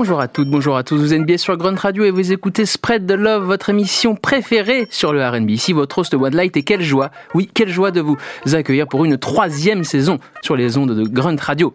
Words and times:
Bonjour 0.00 0.20
à 0.20 0.28
toutes, 0.28 0.48
bonjour 0.48 0.76
à 0.76 0.84
tous, 0.84 0.96
vous 0.96 1.12
êtes 1.12 1.24
bien 1.24 1.36
sur 1.36 1.56
Grunt 1.56 1.74
Radio 1.74 2.04
et 2.04 2.12
vous 2.12 2.30
écoutez 2.30 2.66
Spread 2.66 3.04
the 3.08 3.16
Love, 3.18 3.42
votre 3.42 3.68
émission 3.70 4.14
préférée 4.14 4.86
sur 4.90 5.12
le 5.12 5.26
R&B. 5.26 5.50
Ici 5.50 5.72
votre 5.72 5.98
host 5.98 6.14
One 6.14 6.36
Light 6.36 6.56
et 6.56 6.62
quelle 6.62 6.82
joie, 6.82 7.10
oui, 7.34 7.50
quelle 7.52 7.68
joie 7.68 7.90
de 7.90 8.00
vous 8.00 8.16
accueillir 8.52 8.86
pour 8.86 9.04
une 9.04 9.18
troisième 9.18 9.82
saison 9.82 10.20
sur 10.40 10.54
les 10.54 10.78
ondes 10.78 10.92
de 10.92 11.02
Grunt 11.02 11.34
Radio. 11.40 11.72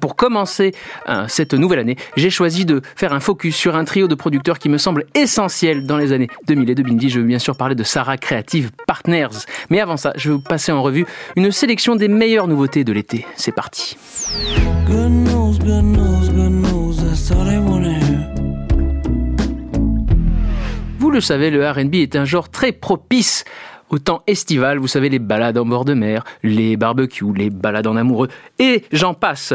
Pour 0.00 0.14
commencer 0.14 0.72
euh, 1.08 1.24
cette 1.26 1.52
nouvelle 1.52 1.80
année, 1.80 1.96
j'ai 2.16 2.30
choisi 2.30 2.64
de 2.64 2.80
faire 2.94 3.12
un 3.12 3.18
focus 3.18 3.56
sur 3.56 3.74
un 3.74 3.84
trio 3.84 4.06
de 4.06 4.14
producteurs 4.14 4.60
qui 4.60 4.68
me 4.68 4.78
semble 4.78 5.06
essentiel 5.16 5.84
dans 5.84 5.96
les 5.96 6.12
années 6.12 6.28
2000 6.46 6.70
et 6.70 6.74
2010. 6.76 7.10
Je 7.10 7.18
veux 7.18 7.26
bien 7.26 7.40
sûr 7.40 7.56
parler 7.56 7.74
de 7.74 7.82
Sarah 7.82 8.18
Creative 8.18 8.70
Partners. 8.86 9.46
Mais 9.68 9.80
avant 9.80 9.96
ça, 9.96 10.12
je 10.14 10.28
vais 10.28 10.36
vous 10.36 10.42
passer 10.42 10.70
en 10.70 10.80
revue 10.80 11.06
une 11.34 11.50
sélection 11.50 11.96
des 11.96 12.06
meilleures 12.06 12.46
nouveautés 12.46 12.84
de 12.84 12.92
l'été. 12.92 13.26
C'est 13.34 13.50
parti. 13.50 13.96
Vous 20.98 21.10
le 21.10 21.20
savez, 21.20 21.50
le 21.50 21.68
RB 21.68 21.94
est 21.96 22.16
un 22.16 22.24
genre 22.24 22.48
très 22.48 22.72
propice 22.72 23.44
au 23.90 23.98
temps 23.98 24.22
estival, 24.26 24.78
vous 24.78 24.88
savez, 24.88 25.08
les 25.08 25.18
balades 25.18 25.58
en 25.58 25.64
bord 25.64 25.84
de 25.84 25.94
mer, 25.94 26.24
les 26.42 26.76
barbecues, 26.76 27.32
les 27.34 27.50
balades 27.50 27.86
en 27.86 27.96
amoureux, 27.96 28.28
et 28.58 28.84
j'en 28.92 29.14
passe. 29.14 29.54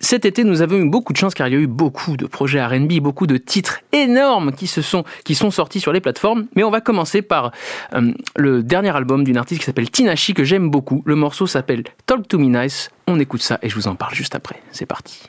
Cet 0.00 0.24
été, 0.24 0.44
nous 0.44 0.62
avons 0.62 0.76
eu 0.76 0.88
beaucoup 0.88 1.12
de 1.12 1.18
chance 1.18 1.34
car 1.34 1.48
il 1.48 1.54
y 1.54 1.56
a 1.56 1.60
eu 1.60 1.66
beaucoup 1.66 2.16
de 2.16 2.26
projets 2.26 2.64
R&B, 2.64 3.00
beaucoup 3.00 3.26
de 3.26 3.36
titres 3.36 3.80
énormes 3.92 4.52
qui 4.52 4.66
se 4.66 4.82
sont, 4.82 5.04
qui 5.24 5.34
sont 5.34 5.50
sortis 5.50 5.80
sur 5.80 5.92
les 5.92 6.00
plateformes. 6.00 6.46
Mais 6.56 6.64
on 6.64 6.70
va 6.70 6.80
commencer 6.80 7.22
par 7.22 7.52
euh, 7.94 8.12
le 8.36 8.62
dernier 8.62 8.94
album 8.94 9.24
d'une 9.24 9.36
artiste 9.36 9.60
qui 9.60 9.66
s'appelle 9.66 9.90
Tinashi 9.90 10.34
que 10.34 10.44
j'aime 10.44 10.70
beaucoup. 10.70 11.02
Le 11.06 11.14
morceau 11.14 11.46
s'appelle 11.46 11.84
Talk 12.06 12.26
to 12.28 12.38
Me 12.38 12.46
Nice. 12.46 12.90
On 13.06 13.18
écoute 13.20 13.42
ça 13.42 13.58
et 13.62 13.68
je 13.68 13.74
vous 13.74 13.88
en 13.88 13.94
parle 13.94 14.14
juste 14.14 14.34
après. 14.34 14.60
C'est 14.72 14.86
parti. 14.86 15.22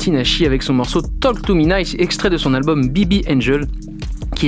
Tinashi 0.00 0.46
avec 0.46 0.62
son 0.62 0.72
morceau 0.72 1.02
Talk 1.20 1.42
to 1.42 1.54
Me 1.54 1.64
Nice, 1.64 1.94
extrait 1.98 2.30
de 2.30 2.38
son 2.38 2.54
album 2.54 2.88
BB 2.88 3.28
Angel 3.28 3.66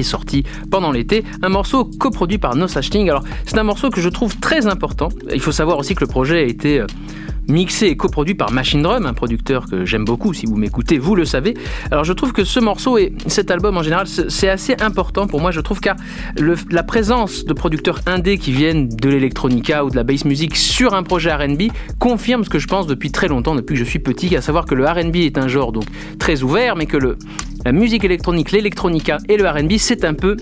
est 0.00 0.02
sorti 0.02 0.44
pendant 0.70 0.92
l'été, 0.92 1.24
un 1.42 1.48
morceau 1.48 1.84
coproduit 1.84 2.38
par 2.38 2.54
No 2.56 2.68
Such. 2.68 2.94
Alors, 2.94 3.24
c'est 3.46 3.58
un 3.58 3.62
morceau 3.62 3.90
que 3.90 4.00
je 4.00 4.08
trouve 4.08 4.36
très 4.38 4.66
important. 4.66 5.08
Il 5.32 5.40
faut 5.40 5.52
savoir 5.52 5.78
aussi 5.78 5.94
que 5.94 6.00
le 6.00 6.06
projet 6.06 6.38
a 6.38 6.42
été 6.42 6.80
euh, 6.80 6.86
mixé 7.48 7.86
et 7.86 7.96
coproduit 7.96 8.34
par 8.34 8.52
Machine 8.52 8.82
Drum, 8.82 9.06
un 9.06 9.14
producteur 9.14 9.66
que 9.66 9.84
j'aime 9.84 10.04
beaucoup, 10.04 10.32
si 10.32 10.46
vous 10.46 10.56
m'écoutez, 10.56 10.98
vous 10.98 11.14
le 11.14 11.24
savez. 11.24 11.54
Alors 11.90 12.04
je 12.04 12.12
trouve 12.12 12.32
que 12.32 12.44
ce 12.44 12.60
morceau 12.60 12.98
et 12.98 13.12
cet 13.26 13.50
album 13.50 13.76
en 13.76 13.82
général, 13.82 14.06
c'est 14.06 14.48
assez 14.48 14.76
important 14.80 15.26
pour 15.26 15.40
moi, 15.40 15.50
je 15.50 15.60
trouve, 15.60 15.80
car 15.80 15.96
la 16.36 16.82
présence 16.82 17.44
de 17.44 17.52
producteurs 17.52 18.00
indés 18.06 18.38
qui 18.38 18.52
viennent 18.52 18.88
de 18.88 19.08
l'électronica 19.08 19.84
ou 19.84 19.90
de 19.90 19.96
la 19.96 20.04
bass 20.04 20.24
music 20.24 20.56
sur 20.56 20.94
un 20.94 21.02
projet 21.02 21.32
RB 21.32 21.70
confirme 21.98 22.44
ce 22.44 22.50
que 22.50 22.58
je 22.58 22.66
pense 22.66 22.86
depuis 22.86 23.10
très 23.10 23.28
longtemps, 23.28 23.54
depuis 23.54 23.74
que 23.74 23.80
je 23.80 23.84
suis 23.84 23.98
petit, 23.98 24.34
à 24.36 24.40
savoir 24.40 24.66
que 24.66 24.74
le 24.74 24.86
RB 24.86 25.16
est 25.16 25.38
un 25.38 25.48
genre 25.48 25.72
donc 25.72 25.84
très 26.18 26.42
ouvert, 26.42 26.76
mais 26.76 26.86
que 26.86 26.98
la 27.64 27.72
musique 27.72 28.04
électronique, 28.04 28.52
l'électronica 28.52 29.18
et 29.28 29.36
le 29.36 29.48
RB, 29.48 29.72
c'est 29.78 30.04
un 30.04 30.14
peu 30.14 30.36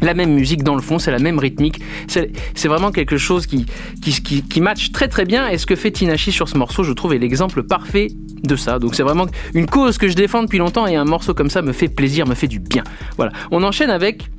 la 0.00 0.14
même 0.14 0.32
musique 0.32 0.62
dans 0.62 0.74
le 0.74 0.82
fond, 0.82 0.98
c'est 0.98 1.10
la 1.10 1.18
même 1.18 1.38
rythmique. 1.38 1.80
C'est 2.06 2.68
vraiment 2.68 2.92
quelque 2.92 3.16
chose 3.16 3.46
qui, 3.46 3.66
qui, 4.02 4.60
match 4.60 4.92
très 4.92 5.08
très 5.08 5.24
bien. 5.24 5.48
Et 5.48 5.58
ce 5.58 5.66
que 5.66 5.76
fait 5.76 5.90
Tinashi 5.90 6.32
sur 6.32 6.48
ce 6.48 6.56
morceau, 6.56 6.82
je 6.82 6.92
trouve, 6.92 7.14
est 7.14 7.18
l'exemple 7.18 7.62
parfait 7.62 8.08
de 8.42 8.56
ça. 8.56 8.78
Donc 8.78 8.94
c'est 8.94 9.02
vraiment 9.02 9.26
une 9.54 9.66
cause 9.66 9.98
que 9.98 10.08
je 10.08 10.14
défends 10.14 10.42
depuis 10.42 10.58
longtemps 10.58 10.86
et 10.86 10.96
un 10.96 11.04
morceau 11.04 11.34
comme 11.34 11.50
ça 11.50 11.62
me 11.62 11.72
fait 11.72 11.88
plaisir, 11.88 12.26
me 12.26 12.34
fait 12.34 12.48
du 12.48 12.58
bien. 12.58 12.84
Voilà. 13.16 13.32
On 13.50 13.62
enchaîne 13.62 13.90
avec 13.90 14.30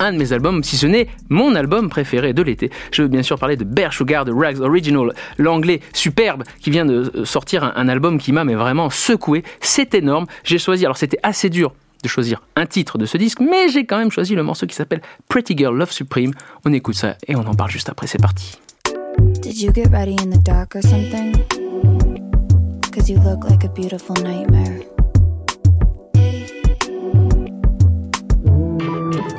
un 0.00 0.12
de 0.12 0.18
mes 0.18 0.32
albums, 0.32 0.62
si 0.62 0.76
ce 0.76 0.86
n'est 0.86 1.08
mon 1.28 1.56
album 1.56 1.88
préféré 1.88 2.32
de 2.32 2.42
l'été. 2.42 2.70
Je 2.92 3.02
veux 3.02 3.08
bien 3.08 3.22
sûr 3.22 3.36
parler 3.38 3.56
de 3.56 3.64
Bear 3.64 3.92
Sugar 3.92 4.24
de 4.24 4.32
Rags 4.32 4.60
Original, 4.60 5.12
l'anglais 5.38 5.80
superbe 5.92 6.44
qui 6.60 6.70
vient 6.70 6.86
de 6.86 7.24
sortir 7.24 7.64
un, 7.64 7.72
un 7.74 7.88
album 7.88 8.18
qui 8.18 8.32
m'a 8.32 8.44
vraiment 8.44 8.90
secoué. 8.90 9.42
C'est 9.60 9.94
énorme. 9.94 10.26
J'ai 10.44 10.58
choisi, 10.58 10.84
alors 10.84 10.96
c'était 10.96 11.18
assez 11.24 11.50
dur 11.50 11.72
de 12.02 12.08
choisir 12.08 12.42
un 12.56 12.66
titre 12.66 12.98
de 12.98 13.06
ce 13.06 13.16
disque, 13.16 13.40
mais 13.40 13.68
j'ai 13.68 13.86
quand 13.86 13.98
même 13.98 14.10
choisi 14.10 14.34
le 14.34 14.42
morceau 14.42 14.66
qui 14.66 14.74
s'appelle 14.74 15.02
Pretty 15.28 15.56
Girl 15.56 15.76
Love 15.76 15.90
Supreme. 15.90 16.32
On 16.64 16.72
écoute 16.72 16.94
ça 16.94 17.16
et 17.26 17.36
on 17.36 17.46
en 17.46 17.54
parle 17.54 17.70
juste 17.70 17.88
après, 17.88 18.06
c'est 18.06 18.20
parti. 18.20 18.58
Did 19.42 19.60
you 19.60 19.72
get 19.72 19.88
ready 19.90 20.16
in 20.22 20.30
the 20.30 20.42
dark 20.42 20.76
or 20.76 20.82
something? 20.82 21.32
Cause 22.92 23.08
you 23.08 23.18
look 23.20 23.44
like 23.48 23.64
a 23.64 23.68
beautiful 23.68 24.14
nightmare. 24.16 24.80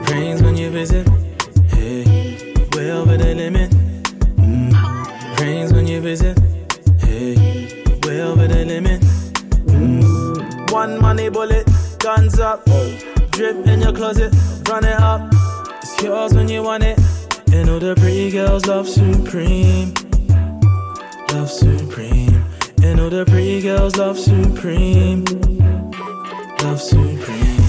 Rains 0.10 0.42
when 0.42 0.58
you 0.58 0.70
visit, 0.70 1.08
hey, 1.72 2.38
way 2.76 2.92
over 2.92 3.18
the 3.18 3.36
limit. 3.36 3.79
Drip 13.40 13.66
in 13.68 13.80
your 13.80 13.94
closet, 13.94 14.36
run 14.68 14.84
it 14.84 15.00
up. 15.00 15.22
It's 15.82 16.04
yours 16.04 16.34
when 16.34 16.50
you 16.50 16.62
want 16.62 16.84
it. 16.84 17.00
And 17.54 17.70
all 17.70 17.80
the 17.80 17.96
pretty 17.96 18.32
girls 18.32 18.66
love 18.66 18.86
Supreme. 18.86 19.94
Love 21.32 21.50
Supreme. 21.50 22.44
And 22.84 23.00
all 23.00 23.10
the 23.10 23.24
pretty 23.26 23.62
girls 23.62 23.96
love 23.96 24.20
Supreme. 24.20 25.24
Love 26.64 26.82
Supreme. 26.82 27.64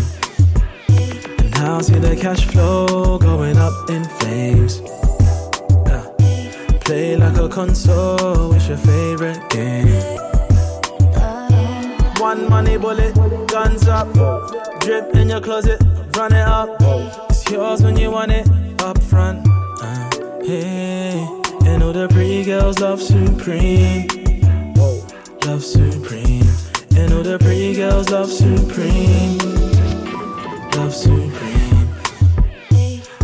And 1.39 1.51
now 1.53 1.81
see 1.83 2.01
the 2.01 2.19
cash 2.21 2.47
flow 2.47 3.17
going 3.21 3.57
up 3.57 3.89
in 3.91 4.03
flames. 4.19 4.81
Play 6.81 7.17
like 7.17 7.37
a 7.37 7.49
console, 7.49 8.53
it's 8.55 8.67
your 8.67 8.77
favorite 8.77 9.49
game. 9.51 9.87
One 12.19 12.51
money 12.51 12.77
bullet 12.77 13.15
guns 13.51 13.89
up. 13.89 14.13
Drip 14.81 15.15
in 15.17 15.29
your 15.29 15.41
closet, 15.41 15.83
run 16.17 16.33
it 16.33 16.47
up. 16.47 16.77
It's 17.29 17.51
yours 17.51 17.83
when 17.83 17.97
you 17.97 18.11
want 18.11 18.31
it 18.31 18.47
up 18.81 19.03
front. 19.03 19.47
Uh, 19.83 20.11
hey, 20.45 21.19
and 21.67 21.83
all 21.83 21.93
the 21.93 22.09
pretty 22.09 22.45
girls 22.45 22.79
love 22.79 23.03
Supreme. 23.03 24.07
Love 25.45 25.65
Supreme. 25.65 26.47
And 26.97 27.13
all 27.13 27.23
the 27.23 27.39
pretty 27.41 27.75
girls 27.75 28.11
love 28.11 28.31
Supreme. 28.31 29.39
Love 30.77 30.95
Supreme. 30.95 31.89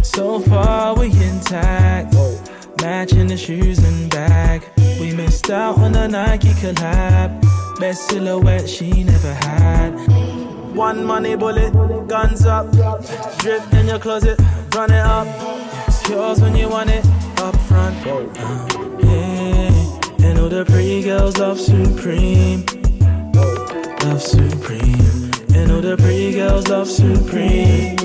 So 0.02 0.40
far 0.40 0.96
we 0.96 1.06
intact. 1.06 2.14
Matching 2.82 3.28
the 3.28 3.36
shoes 3.36 3.78
and 3.78 4.10
bag. 4.10 4.62
We 4.98 5.14
missed 5.14 5.50
out 5.50 5.78
on 5.78 5.92
the 5.92 6.08
Nike 6.08 6.50
collab. 6.50 7.55
Best 7.78 8.08
silhouette 8.08 8.66
she 8.66 9.04
never 9.04 9.34
had. 9.34 9.90
One 10.74 11.04
money 11.04 11.36
bullet, 11.36 11.74
guns 12.08 12.46
up. 12.46 12.70
Drip 13.38 13.70
in 13.74 13.86
your 13.88 13.98
closet, 13.98 14.40
run 14.74 14.90
it 14.90 15.04
up. 15.04 15.26
It's 15.86 16.08
yours 16.08 16.40
when 16.40 16.56
you 16.56 16.70
want 16.70 16.88
it 16.88 17.04
up 17.38 17.54
front. 17.68 17.94
Uh, 18.06 18.66
yeah. 19.00 20.26
And 20.26 20.38
all 20.38 20.48
the 20.48 20.64
pretty 20.64 21.02
girls 21.02 21.36
love 21.36 21.60
Supreme. 21.60 22.64
Love 24.04 24.22
Supreme. 24.22 25.30
And 25.54 25.70
all 25.72 25.82
the 25.82 25.96
pretty 25.98 26.32
girls 26.32 26.68
love 26.68 26.88
Supreme. 26.88 27.96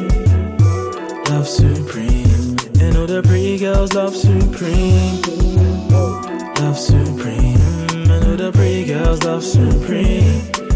Love 1.29 1.47
Supreme. 1.47 2.57
And 2.81 2.97
all 2.97 3.07
the 3.07 3.21
pretty 3.23 3.57
girls 3.57 3.93
love 3.93 4.15
Supreme. 4.15 5.21
Love 6.59 6.77
Supreme 6.77 7.60
the 8.37 8.51
pretty 8.51 8.85
girls 8.85 9.23
love 9.23 9.43
supreme. 9.43 10.70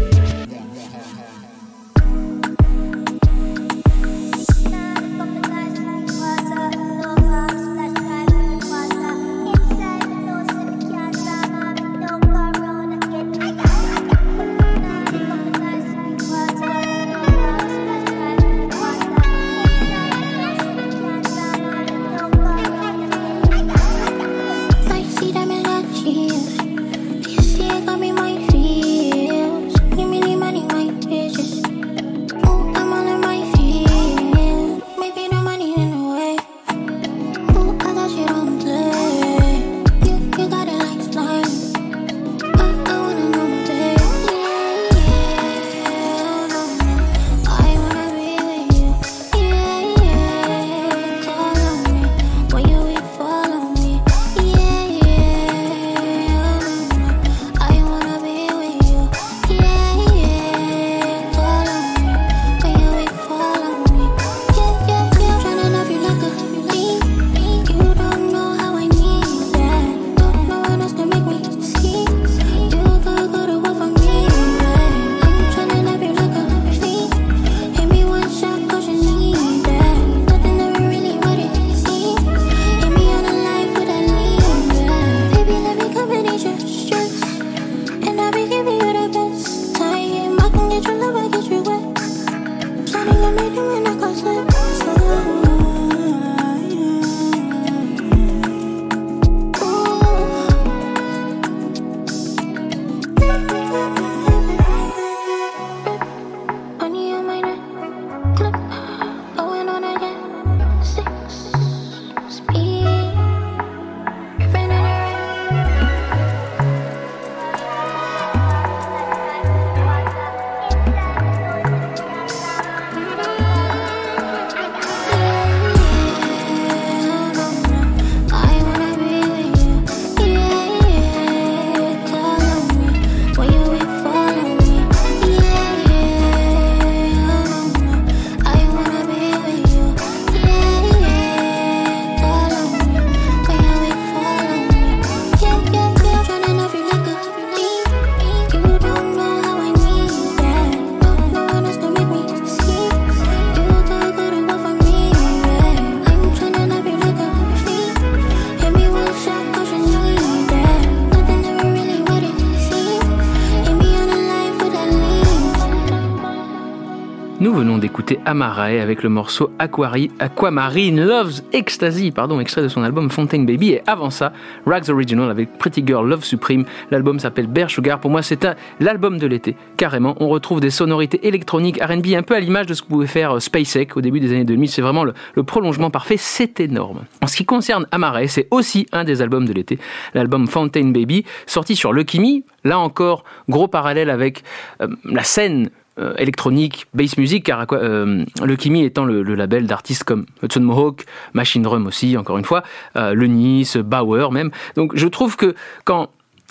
Amarae 168.26 168.80
avec 168.80 169.02
le 169.04 169.08
morceau 169.08 169.50
Aquari, 169.58 170.10
Aquamarine 170.18 171.02
Loves 171.02 171.42
Ecstasy, 171.52 172.10
pardon, 172.10 172.40
extrait 172.40 172.62
de 172.62 172.68
son 172.68 172.82
album 172.82 173.08
Fontaine 173.08 173.46
Baby. 173.46 173.70
Et 173.70 173.82
avant 173.86 174.10
ça, 174.10 174.32
Rags 174.66 174.90
Original 174.90 175.30
avec 175.30 175.56
Pretty 175.58 175.82
Girl 175.86 176.06
Love 176.08 176.24
Supreme. 176.24 176.64
L'album 176.90 177.20
s'appelle 177.20 177.46
Bear 177.46 177.70
Sugar. 177.70 178.00
Pour 178.00 178.10
moi, 178.10 178.22
c'est 178.22 178.46
l'album 178.80 179.18
de 179.18 179.26
l'été, 179.26 179.56
carrément. 179.76 180.16
On 180.20 180.28
retrouve 180.28 180.60
des 180.60 180.70
sonorités 180.70 181.26
électroniques 181.26 181.80
RB 181.82 182.08
un 182.16 182.22
peu 182.22 182.34
à 182.34 182.40
l'image 182.40 182.66
de 182.66 182.74
ce 182.74 182.82
que 182.82 182.88
pouvait 182.88 183.06
faire 183.06 183.36
euh, 183.36 183.40
SpaceX 183.40 183.86
au 183.94 184.00
début 184.00 184.20
des 184.20 184.32
années 184.32 184.44
2000. 184.44 184.68
C'est 184.68 184.82
vraiment 184.82 185.04
le, 185.04 185.14
prolongement 185.44 185.90
parfait. 185.90 186.16
C'est 186.18 186.58
énorme. 186.58 187.04
En 187.22 187.28
ce 187.28 187.36
qui 187.36 187.44
concerne 187.44 187.86
Amarae, 187.92 188.26
c'est 188.26 188.48
aussi 188.50 188.86
un 188.92 189.04
des 189.04 189.22
albums 189.22 189.46
de 189.46 189.52
l'été. 189.52 189.78
L'album 190.14 190.48
Fountain 190.48 190.88
Baby, 190.88 191.24
sorti 191.46 191.76
sur 191.76 191.92
Lucky 191.92 192.18
Me. 192.18 192.42
Là 192.68 192.80
encore, 192.80 193.22
gros 193.48 193.68
parallèle 193.68 194.10
avec 194.10 194.42
euh, 194.80 194.88
la 195.04 195.22
scène 195.22 195.70
euh, 195.98 196.12
électronique, 196.18 196.86
bass 196.92 197.16
music, 197.16 197.44
car 197.44 197.66
euh, 197.72 198.22
le 198.44 198.56
Kimi 198.56 198.84
étant 198.84 199.06
le, 199.06 199.22
label 199.22 199.66
d'artistes 199.66 200.04
comme 200.04 200.26
Hudson 200.42 200.60
Mohawk, 200.60 201.06
Machine 201.32 201.62
Drum 201.62 201.86
aussi, 201.86 202.18
encore 202.18 202.36
une 202.36 202.44
fois, 202.44 202.64
euh, 202.96 203.14
le 203.14 203.26
Nice, 203.26 203.78
Bauer 203.78 204.30
même. 204.30 204.50
Donc 204.74 204.92
je 204.94 205.08
trouve 205.08 205.36
que 205.36 205.54
quand 205.86 206.10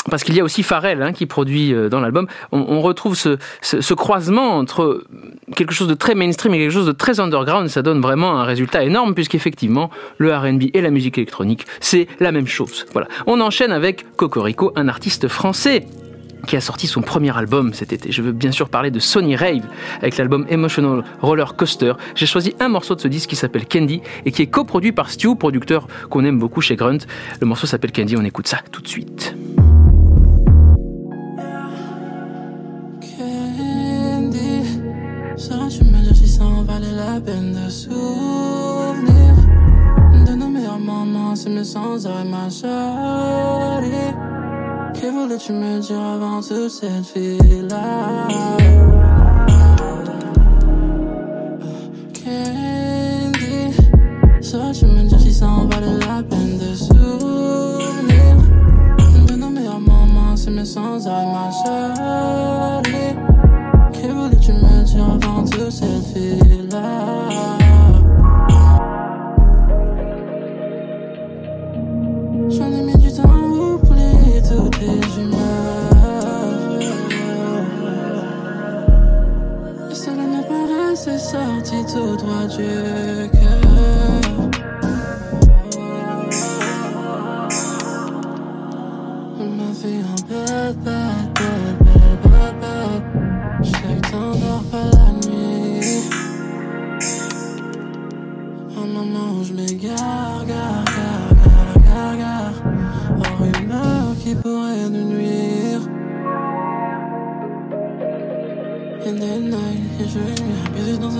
parce 0.10 0.24
qu'il 0.24 0.36
y 0.36 0.40
a 0.40 0.44
aussi 0.44 0.64
Pharrell 0.64 1.02
hein, 1.04 1.14
qui 1.14 1.28
produit 1.28 1.74
dans 1.90 2.00
l'album, 2.00 2.28
on, 2.52 2.80
retrouve 2.82 3.16
ce, 3.16 3.38
ce, 3.62 3.94
croisement 3.96 4.56
entre 4.56 5.04
quelque 5.56 5.74
chose 5.74 5.88
de 5.88 5.96
très 5.96 6.14
mainstream 6.14 6.54
et 6.54 6.60
quelque 6.60 6.72
chose 6.72 6.86
de 6.86 6.92
très 6.92 7.20
underground, 7.20 7.70
ça 7.70 7.82
donne 7.82 8.02
vraiment 8.02 8.38
un 8.40 8.44
résultat 8.44 8.84
énorme 8.84 9.16
puisqu'effectivement 9.16 9.90
le 10.20 10.36
R&B 10.36 10.66
et 10.76 10.82
la 10.82 10.92
musique 10.92 11.18
électronique, 11.18 11.66
c'est 11.80 12.08
la 12.20 12.32
même 12.32 12.46
chose. 12.46 12.86
Voilà. 12.94 13.08
On 13.26 13.42
enchaîne 13.42 13.72
avec 13.72 14.06
Cocorico, 14.16 14.72
un 14.76 14.88
artiste 14.88 15.28
français 15.28 15.88
qui 16.46 16.56
a 16.56 16.62
sorti 16.62 16.88
son 16.88 17.02
premier 17.02 17.36
album 17.38 17.74
cet 17.74 17.94
été. 17.94 18.12
Je 18.12 18.22
veux 18.22 18.32
bien 18.32 18.52
sûr 18.52 18.70
parler 18.70 18.92
de 18.92 19.00
Sony 19.00 19.36
Rave 19.36 19.64
avec 20.00 20.18
l'album 20.18 20.46
Emotional 20.50 21.04
Roller 21.22 21.56
Coaster. 21.56 21.94
J'ai 22.16 22.26
choisi 22.26 22.56
un 22.60 22.70
morceau 22.70 22.96
de 22.96 23.02
ce 23.02 23.08
disque 23.08 23.30
qui 23.30 23.36
s'appelle 23.36 23.68
Candy 23.68 24.02
et 24.26 24.32
qui 24.32 24.42
est 24.42 24.48
coproduit 24.48 24.92
par 24.92 25.10
Stu, 25.10 25.36
producteur 25.36 25.88
qu'on 26.10 26.24
aime 26.26 26.40
beaucoup 26.40 26.62
chez 26.62 26.76
Grunt. 26.76 27.00
Le 27.40 27.48
morceau 27.48 27.68
s'appelle 27.68 27.92
Candy, 27.92 28.16
on 28.18 28.24
écoute 28.24 28.48
ça 28.48 28.60
tout 28.72 28.82
de 28.82 28.88
suite. 28.88 29.36
Que 45.02 45.08
voulais-tu 45.12 45.52
me 45.52 45.80
dire 45.80 46.02
avant 46.02 46.42
toute 46.42 46.70
cette 46.70 47.06
fille-là? 47.06 48.28
Candy, 52.14 53.74
saurais-tu 54.42 54.86
me 54.86 55.04
dire 55.08 55.20
si 55.20 55.34
ça 55.34 55.48
en 55.48 55.66
valait 55.68 55.98
la 56.00 56.24
peine 56.24 56.58
de 56.58 56.74
souvenir? 56.76 58.38
Nos 59.38 59.50
meilleurs 59.50 59.80
moments, 59.80 60.36
c'est 60.36 60.52
mes 60.52 60.66
sans 60.66 61.06
ma 61.06 61.52
chérie. 61.52 61.95
Sorti 81.96 82.18
tout 82.18 82.18
droit 82.18 83.25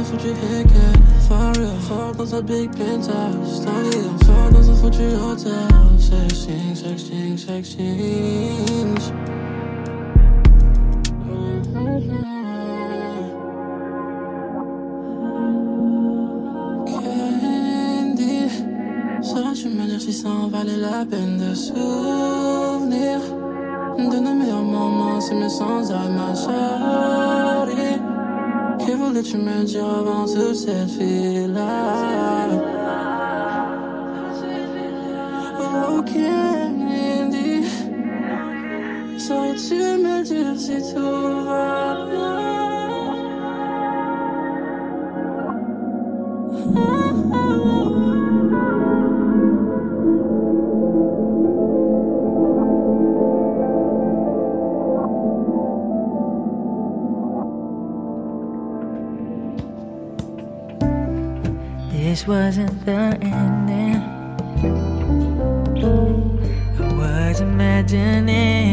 foutu 0.06 0.32
hacker, 0.34 0.94
for 1.28 1.52
real, 1.60 1.80
fort 1.88 2.14
dans 2.16 2.36
un 2.36 2.42
big 2.42 2.70
penthouse. 2.78 3.62
Stanley, 3.62 4.04
fort 4.26 4.50
dans 4.52 4.70
un 4.70 4.76
foutu 4.76 5.08
hotel. 5.26 5.68
Sexting, 5.98 6.76
sexting, 6.76 7.38
sexting. 7.38 8.96
Candy, 16.86 18.40
saurais-tu 19.22 19.70
me 19.70 19.86
dire 19.88 20.02
si 20.02 20.14
ça 20.14 20.30
en 20.30 20.48
valait 20.50 20.78
la 20.78 21.06
peine 21.10 21.38
de 21.40 21.56
souvenir 21.56 23.20
de 23.98 24.20
nos 24.20 24.34
meilleurs 24.34 24.62
moments, 24.62 25.20
c'est 25.22 25.36
mes 25.36 25.50
sans 25.50 25.92
arrêt, 25.92 26.10
ma 26.10 26.36
chérie? 26.36 27.25
Que 29.06 29.10
voulais-tu 29.10 29.38
me 29.38 29.64
dire 29.64 29.86
avant 29.86 30.26
toute 30.26 30.56
cette 30.56 30.90
fille-là? 30.90 32.48
Oh, 35.62 36.02
Candy, 36.02 37.62
saurais-tu 39.20 39.76
me 39.76 40.24
dire 40.24 40.58
si 40.58 40.78
tout 40.92 41.25
wasn't 62.28 62.86
the 62.86 63.18
ending. 63.22 64.02
I 66.80 66.94
was 66.96 67.42
imagining. 67.42 68.65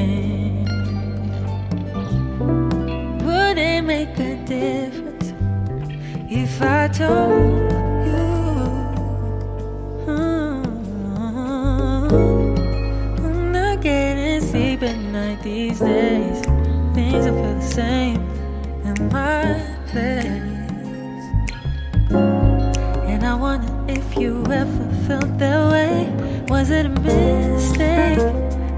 A 26.86 26.88
mistake? 26.88 28.18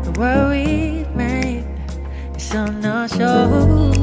The 0.04 0.12
world 0.18 0.50
we 0.50 1.04
made 1.14 1.64
is 2.36 2.54
on 2.54 2.84
our 2.84 3.08
shoulders. 3.08 3.96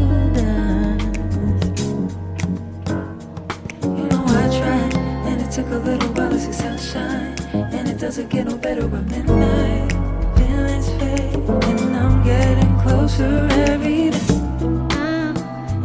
You 3.83 4.05
know 4.11 4.23
I 4.27 4.45
tried, 4.57 4.93
and 5.27 5.41
it 5.41 5.51
took 5.51 5.67
a 5.67 5.77
little 5.77 6.09
while 6.13 6.29
to 6.29 6.39
see 6.39 6.51
sunshine, 6.51 7.35
and 7.53 7.87
it 7.87 7.97
doesn't 7.99 8.29
get 8.29 8.45
no 8.47 8.57
better 8.57 8.85
at 8.85 9.05
midnight. 9.11 9.91
Feelings 10.37 10.89
fade, 10.99 11.35
and 11.69 11.95
I'm 11.95 12.23
getting 12.23 12.79
closer 12.81 13.47
every 13.69 14.09
day. 14.11 14.17
Mm, 14.97 15.35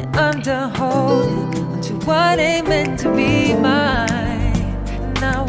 and 0.00 0.16
under 0.16 0.68
holding 0.68 1.80
to 1.82 1.92
what 2.06 2.38
ain't 2.38 2.68
meant 2.68 2.98
to 3.00 3.14
be 3.14 3.54
mine. 3.54 4.06
I 5.22 5.42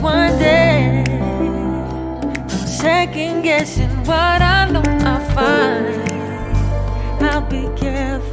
one 0.00 0.38
day 0.38 1.04
I'm 1.08 2.48
second 2.48 3.42
guessing 3.42 3.90
what 4.04 4.42
I 4.42 4.70
know 4.70 4.82
I 4.84 5.18
find. 5.34 7.22
I'll 7.22 7.40
be 7.42 7.68
careful. 7.76 8.27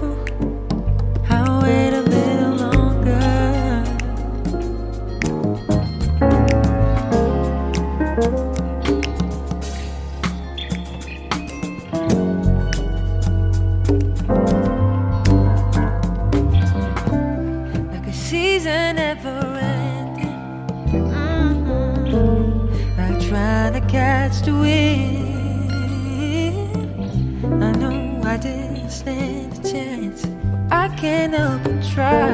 Stand 28.90 29.54
a 29.54 29.72
chance. 29.72 30.26
I 30.72 30.88
can't 30.96 31.34
help 31.34 31.64
but 31.64 31.84
try. 31.94 32.32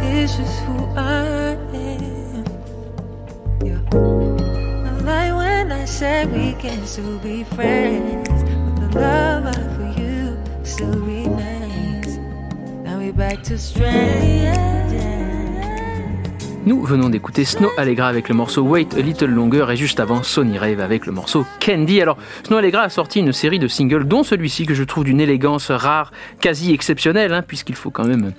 This 0.00 0.38
is 0.38 0.58
who 0.60 0.84
I 0.96 1.56
am. 1.72 2.44
Yeah. 3.64 3.80
I 4.88 4.92
lie 5.02 5.32
when 5.32 5.72
I 5.72 5.84
said 5.84 6.32
we 6.32 6.52
can 6.54 6.86
still 6.86 7.18
be 7.18 7.44
friends. 7.44 8.28
But 8.80 8.92
the 8.92 9.00
love 9.00 9.46
I 9.46 9.58
for 9.76 10.00
you 10.00 10.38
still 10.64 10.98
remains. 11.00 12.18
Now 12.84 12.98
we're 12.98 13.12
back 13.12 13.42
to 13.44 13.58
strength. 13.58 14.83
Nous 16.66 16.82
venons 16.82 17.10
d'écouter 17.10 17.44
Snow 17.44 17.68
Allegra 17.76 18.06
avec 18.06 18.30
le 18.30 18.34
morceau 18.34 18.62
Wait 18.62 18.94
a 18.96 19.00
Little 19.00 19.26
Longer 19.26 19.66
et 19.70 19.76
juste 19.76 20.00
avant 20.00 20.22
Sony 20.22 20.56
Rave 20.56 20.80
avec 20.80 21.04
le 21.04 21.12
morceau 21.12 21.44
Candy. 21.60 22.00
Alors, 22.00 22.16
Snow 22.44 22.56
Allegra 22.56 22.80
a 22.80 22.88
sorti 22.88 23.20
une 23.20 23.32
série 23.32 23.58
de 23.58 23.68
singles, 23.68 24.08
dont 24.08 24.22
celui-ci 24.22 24.64
que 24.64 24.72
je 24.72 24.82
trouve 24.82 25.04
d'une 25.04 25.20
élégance 25.20 25.70
rare, 25.70 26.10
quasi 26.40 26.72
exceptionnelle, 26.72 27.34
hein, 27.34 27.42
puisqu'il 27.46 27.74
faut 27.74 27.90
quand 27.90 28.06
même 28.06 28.32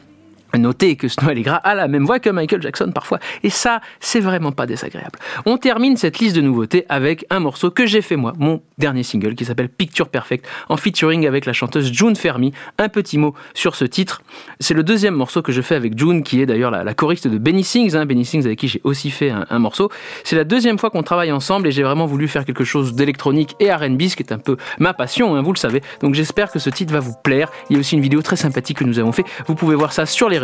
Notez 0.58 0.96
que 0.96 1.08
Snow 1.08 1.30
Allegra 1.30 1.56
a 1.56 1.76
la 1.76 1.88
même 1.88 2.06
voix 2.06 2.20
que 2.20 2.30
Michael 2.30 2.62
Jackson 2.62 2.92
parfois, 2.94 3.20
et 3.44 3.50
ça, 3.50 3.82
c'est 4.00 4.20
vraiment 4.20 4.52
pas 4.52 4.66
désagréable. 4.66 5.20
On 5.46 5.58
termine 5.58 5.98
cette 5.98 6.20
liste 6.20 6.36
de 6.36 6.42
nouveautés 6.42 6.86
avec 6.90 7.26
un 7.30 7.40
morceau 7.40 7.72
que 7.72 7.86
j'ai 7.86 8.02
fait 8.02 8.16
moi, 8.16 8.34
mon 8.38 8.62
dernier 8.78 9.04
single, 9.04 9.36
qui 9.36 9.46
s'appelle 9.46 9.70
Picture 9.70 10.10
Perfect, 10.10 10.46
en 10.70 10.78
featuring 10.78 11.28
avec 11.28 11.46
la 11.46 11.54
chanteuse 11.54 11.92
June 11.92 12.16
Fermi. 12.16 12.54
Un 12.78 12.90
petit 12.90 13.18
mot 13.18 13.34
sur 13.54 13.76
ce 13.76 13.86
titre. 13.86 14.22
C'est 14.60 14.74
le 14.74 14.84
deuxième 14.84 15.16
morceau 15.16 15.42
que 15.42 15.52
je 15.52 15.62
fais 15.62 15.76
avec 15.76 15.98
June, 15.98 16.24
qui 16.24 16.42
est 16.42 16.46
d'ailleurs 16.46 16.72
la, 16.72 16.94
choriste 16.94 17.28
de 17.28 17.38
Benny 17.38 17.64
Sings, 17.64 17.96
hein, 17.96 18.06
Benny 18.06 18.26
Sings 18.26 18.46
avec 18.46 18.60
qui 18.60 18.68
j'ai 18.68 18.82
aussi 18.84 19.12
fait 19.12 19.30
un, 19.30 19.60
morceau. 19.60 19.90
C'est 20.24 20.36
la 20.36 20.44
deuxième 20.44 20.78
fois 20.78 20.90
qu'on 20.90 21.04
travaille 21.04 21.32
ensemble 21.32 21.68
et 21.68 21.72
j'ai 21.72 21.84
vraiment 21.84 22.06
voulu 22.06 22.28
faire 22.28 22.46
quelque 22.46 22.64
chose 22.64 22.94
d'électronique 22.94 23.56
et 23.60 23.72
R&B, 23.72 24.04
ce 24.04 24.16
qui 24.16 24.24
est 24.24 24.32
un 24.32 24.38
peu 24.38 24.58
ma 24.80 24.94
passion, 24.94 25.36
hein, 25.36 25.42
vous 25.42 25.54
le 25.54 25.58
savez. 25.58 25.82
Donc 26.02 26.14
j'espère 26.14 26.52
que 26.52 26.60
ce 26.60 26.70
titre 26.70 26.94
va 26.94 27.00
vous 27.00 27.16
plaire. 27.24 27.52
Il 27.70 27.74
y 27.74 27.78
a 27.78 27.80
aussi 27.80 27.96
une 27.96 28.02
vidéo 28.02 28.22
très 28.22 28.36
sympathique 28.36 28.80
que 28.80 28.84
nous 28.84 29.00
avons 29.00 29.12
fait. 29.12 29.26
Vous 29.48 29.56
pouvez 29.56 29.76
voir 29.76 29.94
ça 29.94 30.06
sur 30.06 30.30
les 30.30 30.38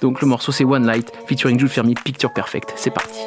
donc 0.00 0.20
le 0.20 0.26
morceau 0.26 0.52
c'est 0.52 0.64
One 0.64 0.86
Light 0.86 1.12
featuring 1.26 1.58
Jules 1.58 1.68
Fermi, 1.68 1.94
Picture 1.94 2.32
Perfect. 2.32 2.72
C'est 2.76 2.90
parti. 2.90 3.20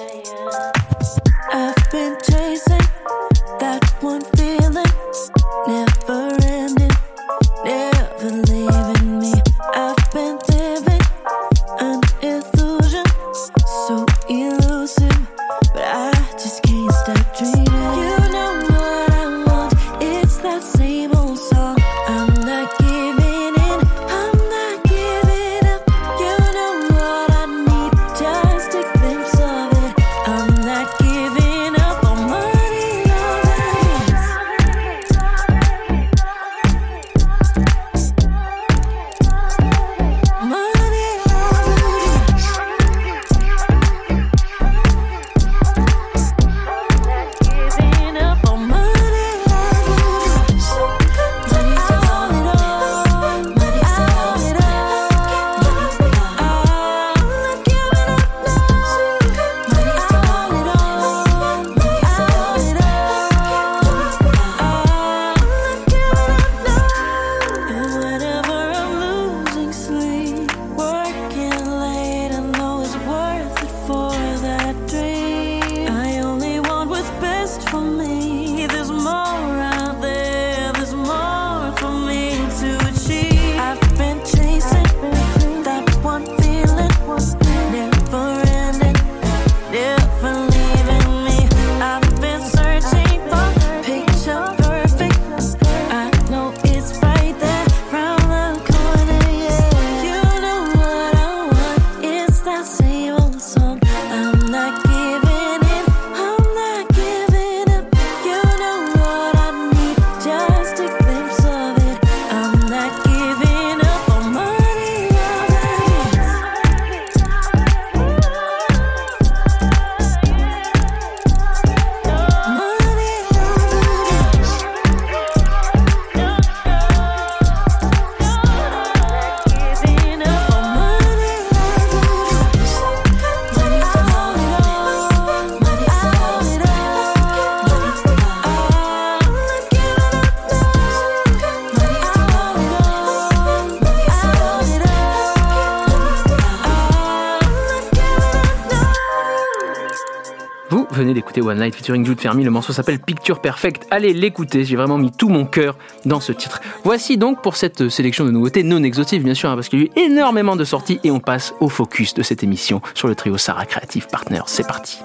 One 150.99 151.59
Night 151.59 151.75
featuring 151.75 152.05
Jude 152.05 152.19
Fermi. 152.19 152.43
Le 152.43 152.51
morceau 152.51 152.73
s'appelle 152.73 152.99
Picture 152.99 153.41
Perfect. 153.41 153.87
Allez 153.91 154.13
l'écouter, 154.13 154.63
j'ai 154.63 154.75
vraiment 154.75 154.97
mis 154.97 155.11
tout 155.11 155.29
mon 155.29 155.45
cœur 155.45 155.77
dans 156.05 156.19
ce 156.19 156.31
titre. 156.31 156.61
Voici 156.83 157.17
donc 157.17 157.41
pour 157.41 157.55
cette 157.55 157.89
sélection 157.89 158.25
de 158.25 158.31
nouveautés 158.31 158.63
non 158.63 158.83
exhaustives, 158.83 159.23
bien 159.23 159.33
sûr, 159.33 159.49
hein, 159.49 159.55
parce 159.55 159.69
qu'il 159.69 159.79
y 159.79 159.81
a 159.83 159.85
eu 159.85 159.91
énormément 159.95 160.55
de 160.55 160.63
sorties 160.63 160.99
et 161.03 161.11
on 161.11 161.19
passe 161.19 161.53
au 161.59 161.69
focus 161.69 162.13
de 162.13 162.23
cette 162.23 162.43
émission 162.43 162.81
sur 162.93 163.07
le 163.07 163.15
trio 163.15 163.37
Sarah 163.37 163.65
Creative 163.65 164.07
Partners. 164.07 164.43
C'est 164.47 164.67
parti. 164.67 164.99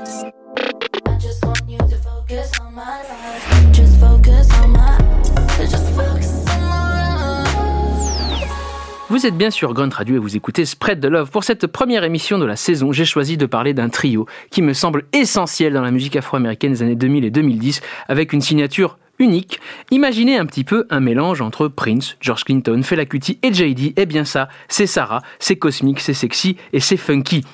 Vous 9.13 9.27
êtes 9.27 9.37
bien 9.37 9.51
sûr 9.51 9.75
Grunt 9.75 9.91
Radio 9.93 10.17
et 10.17 10.19
vous 10.19 10.37
écoutez 10.37 10.65
Spread 10.65 10.99
the 10.99 11.05
Love. 11.05 11.31
Pour 11.31 11.45
cette 11.45 11.67
première 11.67 12.03
émission 12.03 12.39
de 12.39 12.47
la 12.47 12.57
saison, 12.57 12.93
j'ai 12.93 13.05
choisi 13.05 13.37
de 13.37 13.45
parler 13.45 13.75
d'un 13.75 13.91
trio 13.91 14.25
qui 14.51 14.63
me 14.63 14.73
semble 14.73 15.05
essentiel 15.13 15.75
dans 15.75 15.83
la 15.83 15.91
musique 15.91 16.17
afro-américaine 16.17 16.73
des 16.73 16.83
années 16.83 16.95
2000 16.95 17.27
et 17.27 17.31
2010, 17.31 17.83
avec 18.09 18.33
une 18.33 18.41
signature 18.41 18.97
unique. 19.19 19.61
Imaginez 19.91 20.39
un 20.39 20.47
petit 20.47 20.65
peu 20.65 20.87
un 20.89 21.01
mélange 21.01 21.43
entre 21.43 21.69
Prince, 21.69 22.17
George 22.23 22.45
Clinton, 22.45 22.81
Fela 22.83 23.05
Kuti 23.05 23.39
et 23.43 23.53
JD. 23.53 23.93
Eh 23.97 24.07
bien 24.07 24.25
ça, 24.25 24.49
c'est 24.69 24.87
Sarah, 24.87 25.21
c'est 25.39 25.57
cosmique, 25.57 26.01
c'est 26.01 26.15
sexy 26.15 26.57
et 26.73 26.81
c'est 26.81 26.97
funky. 26.97 27.45